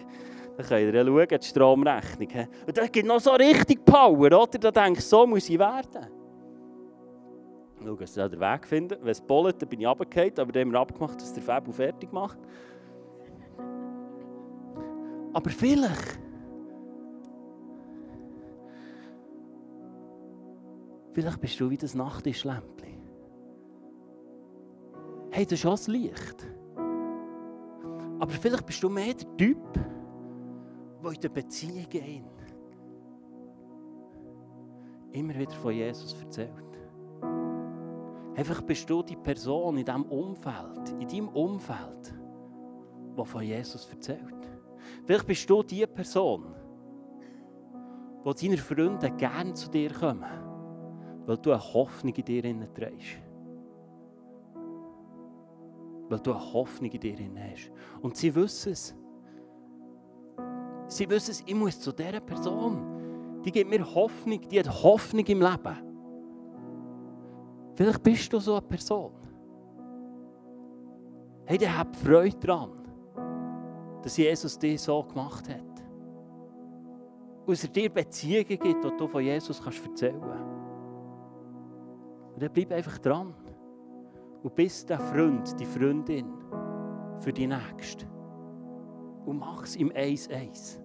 Da 0.60 0.68
könnt 0.68 0.94
ihr 0.94 1.04
schauen, 1.04 1.26
die 1.40 1.46
Stromrechnung. 1.46 2.46
Und 2.66 2.76
das 2.76 2.92
gibt 2.92 3.06
noch 3.06 3.20
so 3.20 3.30
richtig 3.32 3.84
Power, 3.84 4.18
oder? 4.18 4.46
Da 4.46 4.70
denkst 4.70 5.00
so 5.00 5.26
muss 5.26 5.48
ich 5.48 5.58
werden. 5.58 6.06
Schau, 7.82 7.94
dass 7.94 8.16
ich 8.16 8.22
den 8.22 8.40
Weg 8.40 8.66
finde. 8.66 8.98
Wenn 9.00 9.10
es 9.10 9.20
bollet, 9.20 9.62
dann 9.62 9.68
bin 9.68 9.80
ich 9.80 9.86
runtergefallen, 9.86 10.34
aber 10.36 10.52
dann 10.52 10.62
haben 10.62 10.72
wir 10.72 10.80
abgemacht, 10.80 11.20
dass 11.20 11.32
der 11.32 11.42
Fabio 11.42 11.72
fertig 11.72 12.12
macht. 12.12 12.38
Aber 15.32 15.50
vielleicht 15.50 16.18
Vielleicht 21.12 21.40
bist 21.40 21.58
du 21.58 21.68
wie 21.68 21.76
das 21.76 21.94
Nachttischlämpchen. 21.94 23.00
Hey, 25.32 25.44
das 25.44 25.54
ist 25.54 25.66
auch 25.66 25.72
das 25.72 25.88
Licht. 25.88 26.46
Aber 28.20 28.30
vielleicht 28.30 28.64
bist 28.64 28.82
du 28.82 28.88
mehr 28.88 29.14
der 29.14 29.36
Typ, 29.36 29.58
der 31.02 31.12
in 31.12 31.20
den 31.20 31.32
Beziehungen 31.32 32.24
immer 35.12 35.34
wieder 35.34 35.52
von 35.52 35.72
Jesus 35.72 36.14
erzählt. 36.20 36.52
Einfach 38.36 38.62
bist 38.62 38.88
du 38.88 39.02
die 39.02 39.16
Person 39.16 39.78
in 39.78 39.84
diesem 39.84 40.04
Umfeld, 40.04 40.90
in 40.98 41.08
deinem 41.08 41.28
Umfeld, 41.28 42.14
die 43.16 43.24
von 43.24 43.42
Jesus 43.42 43.88
erzählt. 43.90 44.48
Vielleicht 45.04 45.26
bist 45.26 45.50
du 45.50 45.62
die 45.62 45.86
Person, 45.86 46.54
die 48.24 48.46
deine 48.46 48.56
Freunde 48.56 49.10
gerne 49.10 49.52
zu 49.54 49.68
dir 49.68 49.92
kommen 49.92 50.50
weil 51.30 51.38
du 51.38 51.52
eine 51.52 51.74
Hoffnung 51.74 52.12
in 52.12 52.24
dir 52.24 52.74
trägst. 52.74 53.18
Weil 56.08 56.18
du 56.18 56.32
eine 56.32 56.52
Hoffnung 56.52 56.90
in 56.90 57.00
dir 57.00 57.16
hast. 57.52 57.70
Und 58.02 58.16
sie 58.16 58.34
wissen 58.34 58.72
es. 58.72 58.96
Sie 60.90 61.08
wissen 61.08 61.30
es, 61.30 61.42
ich 61.46 61.54
muss 61.54 61.78
zu 61.78 61.92
dieser 61.92 62.18
Person. 62.18 63.40
Die 63.44 63.52
gibt 63.52 63.70
mir 63.70 63.82
Hoffnung, 63.94 64.40
die 64.40 64.58
hat 64.58 64.82
Hoffnung 64.82 65.24
im 65.24 65.40
Leben. 65.40 65.76
Vielleicht 67.76 68.02
bist 68.02 68.32
du 68.32 68.40
so 68.40 68.54
eine 68.54 68.62
Person. 68.62 69.12
Hey, 71.46 71.58
der 71.58 71.78
hat 71.78 71.94
Freude 71.96 72.36
daran, 72.38 72.72
dass 74.02 74.16
Jesus 74.16 74.58
dich 74.58 74.82
so 74.82 75.02
gemacht 75.04 75.48
hat. 75.48 75.60
Und 77.46 77.52
es 77.52 77.70
dir 77.70 77.88
Beziehungen 77.88 78.46
gibt, 78.46 78.64
die 78.64 78.96
du 78.98 79.06
von 79.06 79.22
Jesus 79.22 79.62
kannst 79.62 79.86
erzählen 79.86 80.20
kannst. 80.20 80.44
Und 82.34 82.42
dann 82.42 82.52
bleib 82.52 82.72
einfach 82.72 82.98
dran. 82.98 83.32
Und 84.42 84.54
bist 84.56 84.90
der 84.90 84.98
Freund, 84.98 85.58
die 85.60 85.66
Freundin 85.66 86.26
für 87.20 87.32
die 87.32 87.46
Nächste. 87.46 88.06
Und 89.30 89.38
mach 89.38 89.62
es 89.62 89.76
im 89.76 89.92
Eis-Eis. 89.94 90.82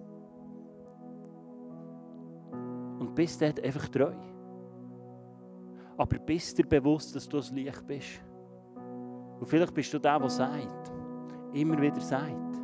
Und 2.52 3.12
bist 3.12 3.42
dort 3.42 3.60
einfach 3.60 3.88
treu. 3.88 4.14
Aber 5.96 6.16
bist 6.20 6.56
dir 6.56 6.64
bewusst, 6.64 7.16
dass 7.16 7.28
du 7.28 7.38
das 7.38 7.50
Licht 7.50 7.84
bist. 7.88 8.22
Und 9.40 9.48
vielleicht 9.48 9.74
bist 9.74 9.92
du 9.92 9.98
der, 9.98 10.20
der 10.20 10.30
sagt, 10.30 10.92
immer 11.54 11.76
wieder 11.80 12.00
sagt, 12.00 12.56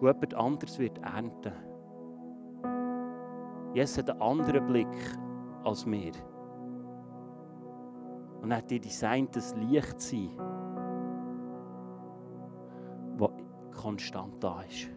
und 0.00 0.08
jemand 0.08 0.34
anderes 0.34 0.76
wird 0.80 0.98
ernten. 0.98 1.52
Jesus 3.74 3.98
hat 3.98 4.10
einen 4.10 4.22
anderen 4.22 4.66
Blick 4.66 5.18
als 5.62 5.86
wir. 5.86 6.14
Und 8.42 8.50
er 8.50 8.56
hat 8.56 8.68
dir 8.68 8.80
designt, 8.80 9.36
das 9.36 9.54
Licht 9.54 10.00
zu 10.00 10.16
sein, 10.16 10.30
das 13.18 13.30
konstant 13.74 14.42
da 14.42 14.62
ist. 14.62 14.88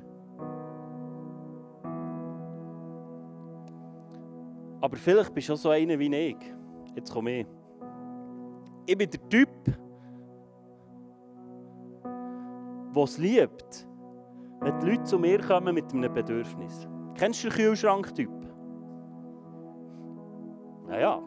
Aber 4.79 4.95
vielleicht 4.95 5.33
bist 5.33 5.49
du 5.49 5.53
auch 5.53 5.57
so 5.57 5.69
einer 5.69 5.97
wie 5.99 6.15
ich. 6.15 6.37
Jetzt 6.95 7.11
komme 7.11 7.41
ich. 7.41 7.47
Ich 8.85 8.97
bin 8.97 9.09
der 9.09 9.29
Typ, 9.29 9.49
der 12.95 13.03
es 13.03 13.17
liebt, 13.17 13.87
wenn 14.61 14.79
die 14.79 14.91
Leute 14.91 15.03
zu 15.03 15.19
mir 15.19 15.39
kommen 15.39 15.75
mit 15.75 15.91
einem 15.93 16.13
Bedürfnis. 16.13 16.87
Kennst 17.15 17.43
du 17.43 17.49
den 17.49 17.57
Kühlschrank-Typ? 17.57 18.29
Ja, 20.89 20.99
ja. 20.99 21.21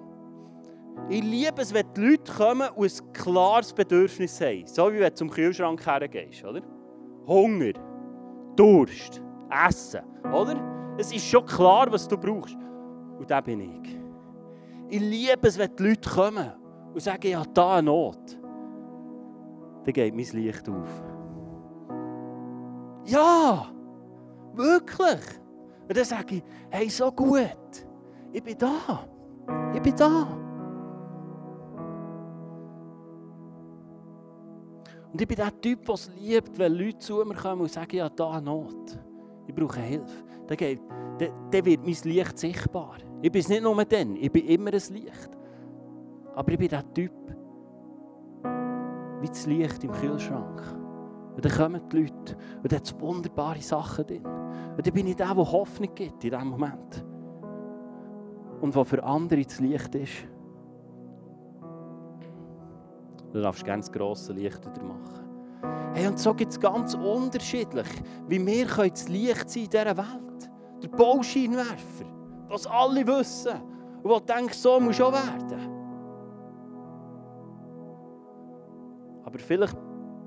Ich 1.09 1.23
liebe 1.23 1.61
es, 1.61 1.75
wenn 1.75 1.87
die 1.95 2.01
Leute 2.01 2.33
kommen 2.33 2.69
und 2.75 2.87
ein 2.87 3.13
klares 3.13 3.73
Bedürfnis 3.73 4.41
haben. 4.41 4.67
So 4.67 4.93
wie 4.93 5.01
wenn 5.01 5.11
du 5.11 5.15
zum 5.15 5.31
Kühlschrank 5.31 5.85
hergehst, 5.85 6.45
oder? 6.45 6.63
Hunger, 7.27 7.73
Durst, 8.57 9.23
Essen, 9.67 10.01
oder? 10.33 10.95
Es 10.99 11.13
ist 11.13 11.25
schon 11.25 11.45
klar, 11.47 11.91
was 11.91 12.07
du 12.07 12.17
brauchst. 12.17 12.57
Und 13.19 13.31
da 13.31 13.41
bin 13.41 13.61
ich. 13.61 13.99
Ich 14.89 15.01
liebe 15.01 15.47
es, 15.47 15.59
wenn 15.59 15.75
die 15.77 15.83
Leute 15.89 16.11
kommen 16.11 16.53
und 16.93 17.01
sagen, 17.01 17.29
ja, 17.29 17.43
da 17.55 17.77
eine 17.77 17.87
Not. 17.87 18.39
Dann 19.85 19.93
geht 19.93 20.15
mein 20.15 20.27
Licht 20.43 20.69
auf. 20.69 21.03
Ja, 23.07 23.67
wirklich. 24.55 25.21
Und 25.89 25.97
dann 25.97 26.05
sage 26.05 26.37
ich, 26.37 26.43
hey, 26.71 26.89
so 26.89 27.11
gut. 27.13 27.87
Ich 28.33 28.43
bin 28.43 28.59
da. 28.59 29.05
Ich 29.75 29.83
bin 29.83 29.97
da. 29.97 30.40
Und 35.13 35.21
ich 35.21 35.27
bin 35.27 35.37
der 35.37 35.61
Typ, 35.61 35.85
der 35.85 35.95
es 35.95 36.11
liebt, 36.21 36.59
wenn 36.59 36.75
Leute 36.75 36.99
zu 36.99 37.25
mir 37.25 37.35
kommen 37.35 37.63
und 37.63 37.73
sagen, 37.73 37.97
ja, 37.97 38.09
da 38.09 38.41
Not. 38.41 38.99
Ich 39.47 39.55
brauche 39.55 39.81
Hilfe. 39.81 40.25
Dann, 40.47 40.57
geht, 40.57 40.81
dann, 41.19 41.31
dann 41.51 41.65
wird 41.65 41.85
mein 41.85 41.97
Licht 42.05 42.39
sichtbar. 42.39 42.97
Ich 43.21 43.33
bin 43.33 43.41
es 43.41 43.49
nicht 43.49 43.63
nur 43.63 43.85
dann, 43.85 44.17
ich 44.17 44.31
bin 44.31 44.47
immer 44.47 44.73
ein 44.73 44.95
Licht. 44.95 45.31
Aber 46.35 46.53
ich 46.53 46.59
bin 46.59 46.69
der 46.69 46.95
Typ, 46.95 47.13
wie 49.21 49.27
das 49.27 49.47
Licht 49.47 49.83
im 49.83 49.93
Kühlschrank. 49.93 50.77
Und 51.35 51.45
dann 51.45 51.53
kommen 51.53 51.81
die 51.91 51.97
Leute 52.03 52.37
und 52.63 52.73
da 52.73 52.77
hat 52.77 53.01
wunderbare 53.01 53.61
Sachen 53.61 54.07
drin. 54.07 54.25
Und 54.25 54.87
dann 54.87 54.95
bin 54.95 55.07
ich 55.07 55.17
der, 55.17 55.35
der 55.35 55.53
Hoffnung 55.53 55.95
gibt 55.95 56.25
in 56.25 56.31
diesem 56.31 56.49
Moment. 56.49 57.05
Und 58.61 58.75
was 58.75 58.89
für 58.89 59.03
andere 59.03 59.43
das 59.43 59.59
Licht 59.59 59.95
ist. 59.95 60.29
Du 63.33 63.41
darfst 63.41 63.65
ganz 63.65 63.91
grosse 63.91 64.33
Lichter 64.33 64.71
machen. 64.83 65.31
Hey, 65.95 66.07
und 66.07 66.19
so 66.19 66.35
gibt 66.35 66.53
es 66.53 66.61
ganz 66.61 66.95
unterschiedlich, 66.95 67.87
wie 68.29 68.45
wir 68.45 68.67
das 68.67 69.09
Licht 69.09 69.51
sein 69.51 69.65
in 69.65 69.71
dieser 69.71 69.97
Welt. 69.97 70.51
Der 70.83 70.89
Bauscheinwerfer, 70.89 72.07
was 72.49 72.67
alle 72.67 73.07
wissen 73.07 73.61
und 74.03 74.11
wo 74.11 74.19
denkt, 74.19 74.55
so 74.55 74.81
muss 74.81 75.01
auch 75.01 75.13
werden. 75.13 75.81
Aber 79.25 79.39
vielleicht 79.39 79.77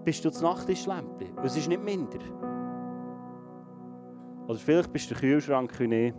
bist 0.04 0.24
du 0.24 0.30
das 0.30 0.42
Nachttischlämpchen 0.42 1.38
und 1.38 1.46
es 1.46 1.58
ist 1.58 1.68
nicht 1.68 1.84
minder. 1.84 2.20
Oder 4.48 4.60
vielleicht 4.60 4.92
bist 4.94 5.10
der 5.10 5.18
Kühlschrank 5.18 5.72
im 5.80 6.13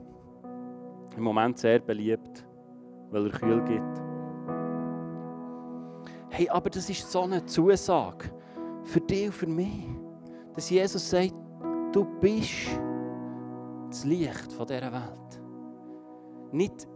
Moment 1.23 1.59
sehr 1.59 1.79
beliebt, 1.79 2.47
weil 3.11 3.27
er 3.27 3.33
kühl 3.33 3.62
gibt. 3.62 4.04
Hey, 6.37 6.49
aber 6.49 6.68
das 6.68 6.90
ist 6.90 7.12
so 7.12 7.23
eine 7.23 7.44
Zusage 7.47 8.29
für 8.83 9.01
dich 9.01 9.27
und 9.27 9.33
für 9.33 9.47
mich, 9.47 9.87
dass 10.53 10.68
Jesus 10.68 11.09
sagt, 11.09 11.33
du 11.92 12.05
bist 12.20 12.77
das 13.88 14.05
Licht 14.05 14.53
von 14.53 14.66
dieser 14.66 14.90
Welt. 14.92 15.40
Nicht, 16.51 16.88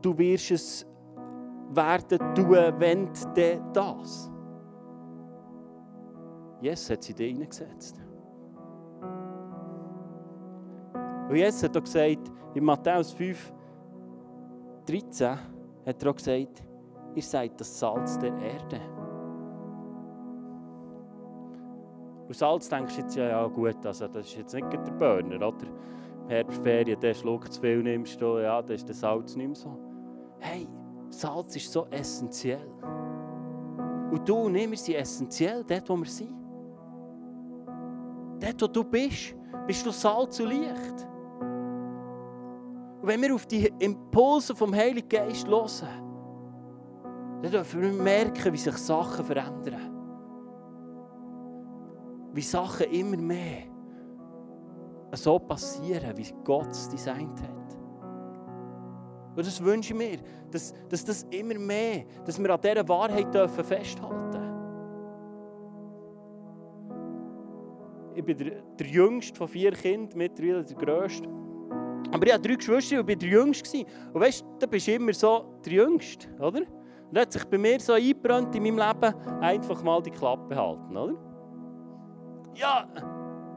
du 0.00 0.16
wirst 0.16 0.50
es 0.52 0.86
werden 1.72 2.34
tun, 2.34 2.74
wenn 2.78 3.10
du 3.34 3.70
das. 3.74 4.30
Jesus 6.62 6.88
hat 6.88 7.02
sie 7.02 7.12
dir 7.12 7.26
hineingesetzt. 7.26 8.00
Und 11.28 11.36
Jesus 11.36 11.64
hat 11.64 11.76
auch 11.76 11.82
gesagt, 11.82 12.32
in 12.54 12.64
Matthäus 12.64 13.12
5, 13.12 13.52
13 14.86 15.38
hat 15.84 16.02
er 16.02 16.10
auch 16.10 16.16
gesagt, 16.16 16.64
ihr 17.14 17.22
seid 17.22 17.60
das 17.60 17.78
Salz 17.78 18.18
der 18.18 18.34
Erde. 18.36 18.80
Und 22.28 22.36
Salz 22.36 22.68
denkst 22.68 22.94
du 22.94 23.00
jetzt, 23.00 23.16
ja, 23.16 23.28
ja 23.28 23.46
gut, 23.48 23.84
also 23.84 24.06
das 24.06 24.26
ist 24.26 24.36
jetzt 24.36 24.54
nicht 24.54 24.72
der 24.72 24.92
Burner, 24.92 25.48
oder? 25.48 25.66
Herbstferien, 26.28 27.00
der 27.00 27.12
Schluck 27.12 27.52
zu 27.52 27.60
viel 27.60 27.82
nimmst 27.82 28.20
du, 28.20 28.38
ja, 28.38 28.62
dann 28.62 28.76
ist 28.76 28.88
das 28.88 29.00
Salz 29.00 29.34
nicht 29.34 29.48
mehr 29.48 29.56
so. 29.56 29.76
Hey, 30.38 30.68
Salz 31.08 31.56
ist 31.56 31.72
so 31.72 31.86
essentiell. 31.90 32.72
Und 34.12 34.28
du 34.28 34.36
und 34.36 34.54
ich, 34.54 34.70
wir 34.70 34.78
sind 34.78 34.94
essentiell, 34.94 35.64
dort 35.64 35.88
wo 35.88 35.96
wir 35.96 36.06
sind. 36.06 36.34
Dort 38.38 38.62
wo 38.62 38.66
du 38.68 38.84
bist, 38.84 39.34
bist 39.66 39.84
du 39.84 39.90
Salz 39.90 40.38
und 40.38 40.50
Licht. 40.50 41.08
Und 43.00 43.08
wenn 43.08 43.20
wir 43.22 43.34
auf 43.34 43.46
die 43.46 43.72
Impulse 43.80 44.54
vom 44.54 44.72
Heiligen 44.72 45.08
Geist 45.08 45.48
hören, 45.48 46.09
dann 47.42 47.50
dürfen 47.50 47.80
wir 47.80 47.92
merken, 47.92 48.52
wie 48.52 48.58
sich 48.58 48.76
Sachen 48.76 49.24
verändern. 49.24 49.96
Wie 52.32 52.42
Sachen 52.42 52.86
immer 52.90 53.16
mehr 53.16 53.64
so 55.12 55.38
passieren, 55.38 56.16
wie 56.16 56.32
Gott 56.44 56.70
es 56.70 56.88
designt 56.88 57.40
hat. 57.42 57.76
Und 59.36 59.46
das 59.46 59.62
wünsche 59.62 59.92
ich 59.92 59.98
mir, 59.98 60.18
dass, 60.50 60.74
dass 60.88 61.04
das 61.04 61.22
immer 61.30 61.58
mehr, 61.58 62.04
dass 62.24 62.38
wir 62.40 62.50
an 62.50 62.60
dieser 62.60 62.88
Wahrheit 62.88 63.34
dürfen 63.34 63.64
festhalten 63.64 64.30
Ich 68.14 68.24
bin 68.24 68.36
der, 68.36 68.62
der 68.78 68.86
jüngste 68.86 69.36
von 69.38 69.48
vier 69.48 69.72
Kindern, 69.72 70.18
mittlerweile 70.18 70.62
der 70.62 70.76
grösste. 70.76 71.28
Aber 72.12 72.26
ich 72.26 72.32
hatte 72.32 72.48
drei 72.48 72.56
Geschwister 72.56 73.00
und 73.00 73.08
war 73.08 73.16
der 73.16 73.28
Jüngste. 73.28 73.84
Und 74.12 74.20
weißt 74.20 74.42
du, 74.42 74.46
da 74.58 74.66
bist 74.66 74.88
du 74.88 74.92
immer 74.92 75.14
so 75.14 75.54
der 75.64 75.72
Jüngste, 75.72 76.28
oder? 76.38 76.62
Und 77.10 77.18
hat 77.18 77.32
sich 77.32 77.44
bei 77.44 77.58
mir 77.58 77.80
so 77.80 77.92
eingebrannt 77.92 78.54
in 78.54 78.62
meinem 78.62 78.78
Leben, 78.78 79.14
einfach 79.40 79.82
mal 79.82 80.00
die 80.02 80.10
Klappe 80.10 80.54
halten, 80.54 80.96
oder? 80.96 81.14
Ja, 82.54 82.86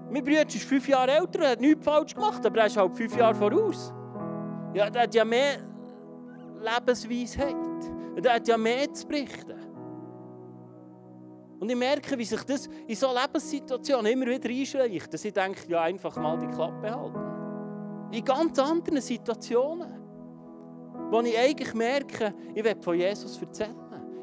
mein 0.10 0.24
Bruder 0.24 0.48
ist 0.48 0.64
fünf 0.64 0.88
Jahre 0.88 1.12
älter 1.12 1.40
und 1.40 1.48
hat 1.48 1.62
nichts 1.62 1.84
falsch 1.84 2.14
gemacht, 2.14 2.46
aber 2.46 2.60
er 2.60 2.68
ist 2.68 2.78
halt 2.78 2.96
fünf 2.96 3.16
Jahre 3.18 3.36
voraus. 3.36 3.94
Ja, 4.74 4.90
der 4.90 5.04
hat 5.04 5.16
ja 5.16 5.26
mehr 5.26 5.58
Lebensweisheit. 6.60 7.56
Und 8.16 8.26
er 8.26 8.36
hat 8.36 8.48
ja 8.48 8.58
mehr 8.58 8.92
zu 8.94 9.08
berichten. 9.08 9.60
Und 11.60 11.70
ich 11.70 11.76
merke, 11.76 12.18
wie 12.18 12.26
sich 12.26 12.44
das 12.44 12.68
in 12.88 12.96
so 12.96 13.08
Lebenssituationen 13.08 14.12
immer 14.12 14.28
wieder 14.28 14.50
einschleicht, 14.50 15.14
dass 15.14 15.26
ich 15.26 15.34
denke, 15.34 15.68
ja, 15.68 15.82
einfach 15.82 16.16
mal 16.18 16.38
die 16.38 16.48
Klappe 16.48 16.92
halten. 16.92 18.12
In 18.12 18.24
ganz 18.24 18.60
anderen 18.60 19.02
Situationen, 19.02 20.03
wo 21.14 21.22
ich 21.22 21.38
eigentlich 21.38 21.74
merke, 21.76 22.34
ich 22.56 22.64
will 22.64 22.76
von 22.82 22.98
Jesus 22.98 23.40
erzählen. 23.40 23.76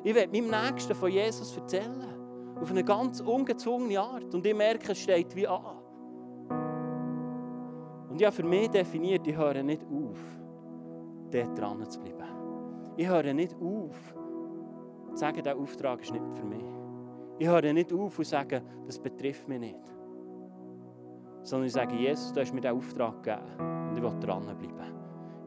Ich 0.03 0.13
will 0.13 0.27
meinem 0.27 0.51
Nächsten 0.51 0.93
von 0.93 1.09
Jesus 1.09 1.57
erzählen. 1.57 2.05
Auf 2.61 2.69
eine 2.69 2.83
ganz 2.83 3.21
ungezwungene 3.21 4.01
Art. 4.01 4.35
Und 4.35 4.45
ich 4.45 4.55
merke, 4.55 4.91
es 4.91 4.99
steht 4.99 5.37
wie 5.37 5.47
an. 5.47 5.79
Und 8.09 8.21
habe 8.21 8.33
für 8.33 8.43
mich 8.43 8.69
definiert, 8.71 9.25
ich 9.25 9.37
höre 9.37 9.63
nicht 9.63 9.85
auf, 9.85 10.19
dort 11.31 11.57
dran 11.57 11.89
zu 11.89 12.01
bleiben. 12.01 12.25
Ich 12.97 13.09
höre 13.09 13.35
nicht 13.35 13.55
auf, 13.55 13.97
zu 15.13 15.17
sagen, 15.17 15.37
dieser 15.45 15.57
Auftrag 15.57 16.03
ist 16.03 16.13
nicht 16.13 16.25
für 16.35 16.45
mich. 16.45 16.65
Ich 17.39 17.47
höre 17.47 17.73
nicht 17.73 17.93
auf 17.93 18.19
und 18.19 18.25
sage, 18.25 18.63
das 18.85 18.99
betrifft 18.99 19.49
mich 19.49 19.61
nicht. 19.61 19.79
Sondern 21.45 21.69
ich 21.69 21.73
sage, 21.73 21.95
Jesus, 21.95 22.33
du 22.33 22.41
hast 22.41 22.53
mir 22.53 22.61
diesen 22.61 22.77
Auftrag 22.77 23.23
gegeben 23.23 23.91
und 23.91 23.97
ich 23.97 24.03
will 24.03 24.19
dranbleiben. 24.21 25.00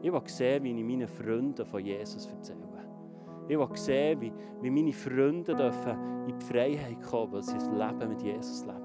Ich 0.04 0.12
will 0.12 0.20
sehen, 0.26 0.62
wie 0.64 0.78
ich 0.78 0.84
meinen 0.84 1.08
Freunden 1.08 1.64
von 1.64 1.82
Jesus 1.82 2.26
erzähle. 2.26 2.58
Ich 3.48 3.58
will 3.58 3.68
sehen, 3.74 4.20
wie, 4.20 4.30
wie 4.60 4.70
meine 4.70 4.92
Freunde 4.92 5.54
dürfen 5.54 6.26
in 6.28 6.38
die 6.38 6.44
Freiheit 6.44 7.02
kommen, 7.02 7.32
weil 7.32 7.42
sie 7.42 7.54
das 7.54 7.70
Leben 7.70 8.10
mit 8.10 8.20
Jesus 8.20 8.66
leben. 8.66 8.82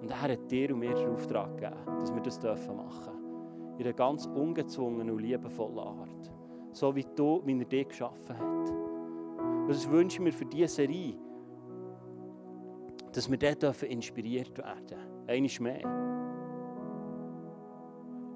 Und 0.00 0.08
er 0.08 0.22
hat 0.22 0.48
dir 0.48 0.72
und 0.72 0.78
mir 0.78 0.94
den 0.94 1.08
Auftrag 1.08 1.56
gegeben, 1.56 1.98
dass 1.98 2.14
wir 2.14 2.22
das 2.22 2.40
machen 2.44 2.76
dürfen. 2.76 3.78
In 3.78 3.86
einer 3.86 3.92
ganz 3.92 4.26
ungezwungenen 4.26 5.10
und 5.10 5.18
liebevollen 5.18 5.78
Art. 5.80 6.32
So 6.70 6.94
wie, 6.94 7.04
du, 7.16 7.42
wie 7.44 7.58
er 7.58 7.64
dich 7.64 7.88
geschaffen 7.88 8.38
hat. 8.38 8.70
Und 8.70 9.68
das 9.68 9.90
wünsche 9.90 10.18
ich 10.18 10.22
mir 10.22 10.32
für 10.32 10.46
diese 10.46 10.68
Serie, 10.68 11.16
dass 13.12 13.28
wir 13.28 13.36
dort 13.36 13.82
inspiriert 13.82 14.56
werden 14.58 14.86
dürfen. 14.86 15.26
Einmal 15.26 15.60
mehr. 15.60 16.09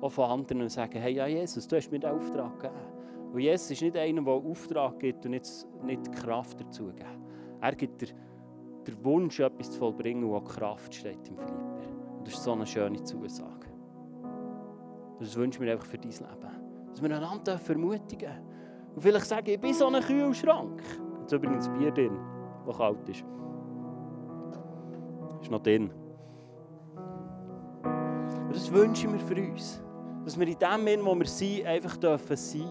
Auch 0.05 0.12
von 0.12 0.29
anderen 0.29 0.61
und 0.61 0.69
sagen, 0.69 0.99
hey, 1.01 1.14
ja 1.14 1.27
Jesus, 1.27 1.67
du 1.67 1.77
hast 1.77 1.90
mir 1.90 1.99
den 1.99 2.11
Auftrag 2.11 2.61
gegeben. 2.61 2.79
Und 3.33 3.40
Jesus 3.40 3.71
ist 3.71 3.81
nicht 3.81 3.97
einer, 3.97 4.21
der 4.21 4.35
Auftrag 4.35 4.99
gibt 4.99 5.25
und 5.25 5.31
nicht, 5.31 5.49
nicht 5.83 6.12
Kraft 6.12 6.61
dazu 6.61 6.88
gibt. 6.88 7.07
Er 7.62 7.75
gibt 7.75 8.03
dir 8.03 8.09
den 8.87 9.03
Wunsch, 9.03 9.40
etwas 9.40 9.71
zu 9.71 9.79
vollbringen, 9.79 10.29
wo 10.29 10.38
Kraft 10.43 10.95
steht 10.95 11.27
im 11.27 11.38
Philipper. 11.38 11.87
Und 12.19 12.27
das 12.27 12.35
ist 12.35 12.45
so 12.45 12.53
eine 12.53 12.67
schöne 12.67 13.03
Zusage. 13.03 13.67
Und 15.14 15.23
das 15.23 15.35
wünsche 15.37 15.57
ich 15.57 15.64
mir 15.64 15.73
einfach 15.73 15.87
für 15.87 15.97
dein 15.97 16.11
Leben. 16.11 16.87
Dass 16.90 17.03
wir 17.03 17.17
einander 17.17 17.59
ermutigen 17.67 18.43
Und 18.95 19.01
vielleicht 19.01 19.25
sagen, 19.25 19.49
ich 19.49 19.59
bin 19.59 19.73
so 19.73 19.87
ein 19.87 20.03
Kühlschrank. 20.03 20.83
Jetzt 21.23 21.33
übrigens 21.33 21.67
Bier 21.71 21.90
drin, 21.90 22.19
das 22.67 22.77
kalt 22.77 23.09
ist. 23.09 23.25
Ist 25.40 25.51
noch 25.51 25.62
drin. 25.62 25.90
Und 27.85 28.55
das 28.55 28.71
wünsche 28.71 29.07
ich 29.07 29.12
mir 29.12 29.19
für 29.19 29.51
uns. 29.51 29.83
Dass 30.25 30.39
wir 30.39 30.49
in 30.49 30.59
dem 30.59 30.71
Moment, 30.71 31.05
wo 31.05 31.15
wir 31.19 31.27
sind, 31.27 31.67
einfach 31.67 31.97
dürfen 31.97 32.37
sein 32.37 32.71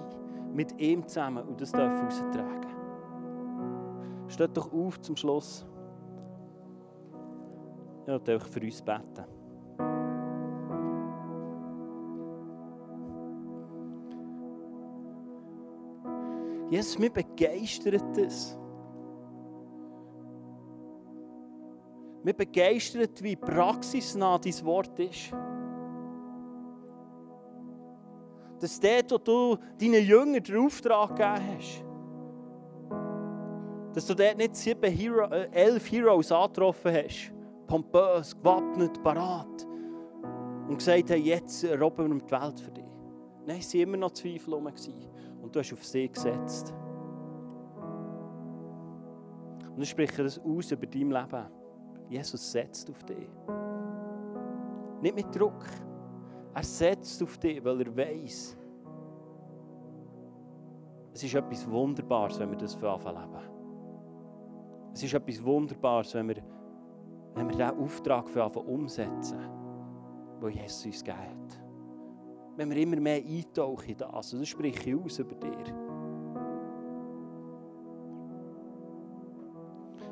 mit 0.53 0.79
ihm 0.79 1.07
zusammen 1.07 1.47
und 1.47 1.61
das 1.61 1.71
dürfen 1.71 2.07
austragen. 2.07 2.67
Steht 4.27 4.57
doch 4.57 4.73
auf 4.73 4.99
zum 5.01 5.15
Schluss. 5.15 5.65
Ich 8.01 8.07
möchte 8.07 8.35
euch 8.35 8.43
für 8.43 8.61
uns 8.61 8.81
beten. 8.81 9.25
Jesus, 16.69 16.97
mich 16.97 17.13
begeistert 17.13 18.17
es. 18.17 18.57
Mich 22.23 22.35
begeistert, 22.35 23.21
wie 23.21 23.35
praxisnah 23.35 24.39
dein 24.39 24.65
Wort 24.65 24.97
ist. 24.97 25.33
Dass 28.63 28.79
dort, 28.79 29.11
wo 29.11 29.17
du 29.17 29.57
deinen 29.77 30.05
Jüngern 30.05 30.41
den 30.41 30.57
Auftrag 30.57 31.17
gegeben 31.17 31.57
hast, 31.57 31.83
dass 33.93 34.07
du 34.07 34.15
dort 34.15 34.37
nicht 34.37 34.55
sieben 34.55 34.89
Hero, 34.89 35.25
äh, 35.25 35.49
elf 35.51 35.91
Heroes 35.91 36.31
angetroffen 36.31 36.93
hast, 36.93 37.33
pompös, 37.67 38.33
gewappnet, 38.33 39.03
parat, 39.03 39.67
und 40.69 40.77
gesagt 40.77 41.11
haben, 41.11 41.21
jetzt 41.21 41.65
erobern 41.65 42.13
wir 42.13 42.21
die 42.21 42.31
Welt 42.31 42.59
für 42.61 42.71
dich. 42.71 42.85
Nein, 43.45 43.57
es 43.59 43.73
waren 43.73 43.81
immer 43.81 43.97
noch 43.97 44.11
Zweifel 44.11 44.53
herum. 44.53 44.67
Und 45.41 45.53
du 45.53 45.59
hast 45.59 45.73
auf 45.73 45.83
sie 45.83 46.07
gesetzt. 46.07 46.73
Und 49.75 49.81
ich 49.81 49.89
spreche 49.89 50.23
das 50.23 50.39
aus 50.39 50.71
über 50.71 50.87
dein 50.87 51.11
Leben. 51.11 51.45
Jesus 52.07 52.49
setzt 52.49 52.89
auf 52.89 53.03
dich. 53.03 53.29
Nicht 55.01 55.15
mit 55.15 55.35
Druck. 55.35 55.65
Er 56.55 56.63
setzt 56.63 57.21
auf 57.23 57.37
dich, 57.37 57.63
weil 57.63 57.81
er 57.81 57.97
weiß, 57.97 58.57
es 61.13 61.23
ist 61.23 61.35
etwas 61.35 61.69
Wunderbares, 61.69 62.39
wenn 62.39 62.49
wir 62.51 62.57
das 62.57 62.73
für 62.73 62.87
leben. 62.87 63.53
Es 64.93 65.03
ist 65.03 65.13
etwas 65.13 65.43
Wunderbares, 65.43 66.13
wenn 66.13 66.27
wir, 66.27 66.37
wenn 67.35 67.47
wir 67.49 67.55
diesen 67.55 67.79
Auftrag 67.79 68.29
für 68.29 68.45
umsetzen, 68.45 69.39
den 70.41 70.49
Jesus 70.49 70.85
uns 70.85 71.03
hat. 71.07 71.61
Wenn 72.55 72.69
wir 72.69 72.77
immer 72.77 72.97
mehr 72.97 73.17
eintauchen 73.23 73.89
in 73.89 73.97
das, 73.97 74.31
das 74.31 74.47
spreche 74.47 74.91
ich 74.91 74.95
aus 74.95 75.17
über 75.19 75.35
dir. 75.35 75.63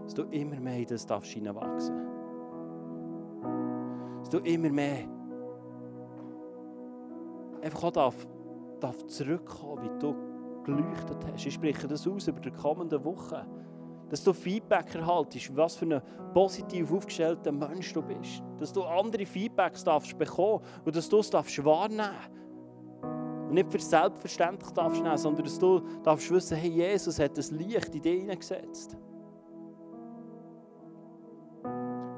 Dass 0.04 0.14
du 0.16 0.24
immer 0.24 0.60
mehr 0.60 0.78
in 0.78 0.88
das 0.88 1.06
darfst. 1.06 1.36
Dass 4.20 4.30
du 4.30 4.40
immer 4.40 4.70
mehr 4.70 5.08
einfach 7.62 7.84
auch 7.84 7.92
darf, 7.92 8.28
darf 8.80 9.06
zurückkommen, 9.08 9.84
wie 9.84 10.00
du 10.00 10.16
geleuchtet 10.64 11.18
hast. 11.32 11.46
Ich 11.46 11.54
spreche 11.54 11.88
das 11.88 12.08
aus 12.08 12.28
über 12.28 12.40
die 12.40 12.52
kommenden 12.52 13.04
Wochen. 13.04 13.42
Dass 14.10 14.24
du 14.24 14.34
Feedback 14.34 14.94
erhaltest, 14.94 15.56
was 15.56 15.78
für 15.78 15.86
ein 15.86 16.02
positiv 16.34 16.92
aufgestellter 16.92 17.52
Mensch 17.52 17.94
du 17.94 18.02
bist. 18.02 18.44
Dass 18.58 18.74
du 18.74 18.84
andere 18.84 19.26
Feedbacks 19.26 19.84
darfst 19.84 20.18
bekommen 20.18 20.64
und 20.84 20.96
dass 20.96 21.08
du 21.08 21.20
es 21.20 21.30
darfst 21.30 21.64
wahrnehmen 21.64 22.10
und 23.52 23.56
nicht 23.56 23.72
für 23.72 23.80
selbstverständlich 23.80 24.72
darfst 24.72 25.02
nehmen, 25.02 25.18
sondern 25.18 25.46
dass 25.46 25.60
du 25.60 25.82
darfst 26.04 26.30
wissen, 26.32 26.58
hey, 26.58 26.70
Jesus 26.70 27.20
hat 27.20 27.38
das 27.38 27.52
Licht 27.52 27.96
in 27.96 28.02
dich 28.02 28.20
hineingesetzt. 28.22 28.98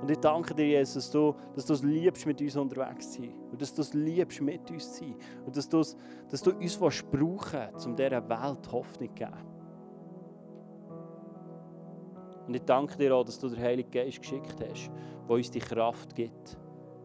Und 0.04 0.12
ich 0.12 0.18
danke 0.18 0.54
dir, 0.54 0.68
Jesus, 0.68 0.96
dass 0.96 1.12
du, 1.12 1.34
dass 1.56 1.66
du 1.66 1.74
es 1.76 1.82
liebst, 1.82 2.26
mit 2.26 2.42
uns 2.42 2.58
unterwegs 2.58 3.10
zu 3.14 3.22
sein. 3.22 3.34
Und 3.50 3.62
dass 3.62 3.74
du 3.74 3.82
es 3.82 3.94
liebst, 3.94 4.42
mit 4.42 4.70
uns 4.70 4.92
zu 4.96 5.06
sein. 5.06 5.16
Und 5.46 5.56
dass, 5.56 5.70
dass 5.70 6.42
du 6.42 6.52
uns 6.52 6.82
was 6.82 7.02
brauchen 7.04 7.70
um 7.86 7.96
dieser 7.96 8.28
Welt 8.28 8.70
Hoffnung 8.70 9.08
zu 9.08 9.16
geben. 9.16 9.32
Und 12.46 12.54
ich 12.54 12.64
danke 12.64 12.98
dir 12.98 13.16
auch, 13.16 13.24
dass 13.24 13.40
du 13.40 13.48
den 13.48 13.62
Heiligen 13.62 13.90
Geist 13.90 14.20
geschickt 14.20 14.58
hast, 14.70 14.92
der 15.26 15.36
uns 15.38 15.50
die 15.50 15.60
Kraft 15.60 16.14
gibt, 16.14 16.58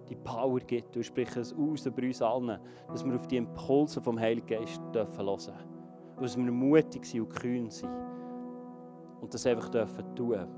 die 0.09 0.17
Power 0.17 0.59
gibt. 0.59 0.97
Du 0.97 1.05
sprichst 1.05 1.37
es 1.37 1.55
aus 1.55 1.87
über 1.87 2.03
uns 2.03 2.21
allen, 2.21 2.59
dass 2.89 3.05
wir 3.05 3.15
auf 3.15 3.29
die 3.29 3.37
Impulse 3.37 4.01
vom 4.01 4.19
Heiligen 4.19 4.49
Geist 4.49 4.81
hören 4.93 5.15
dürfen. 5.15 5.55
Dass 6.21 6.37
wir 6.37 6.51
mutig 6.51 7.05
sind 7.05 7.21
und 7.21 7.29
kühn 7.29 7.71
sind. 7.71 7.93
Und 9.21 9.33
das 9.33 9.47
einfach 9.47 9.69
dürfen 9.69 10.17
tun, 10.17 10.49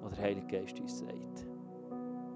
was 0.00 0.14
der 0.14 0.24
Heilige 0.24 0.46
Geist 0.46 0.80
uns 0.80 1.00
sagt. 1.00 1.49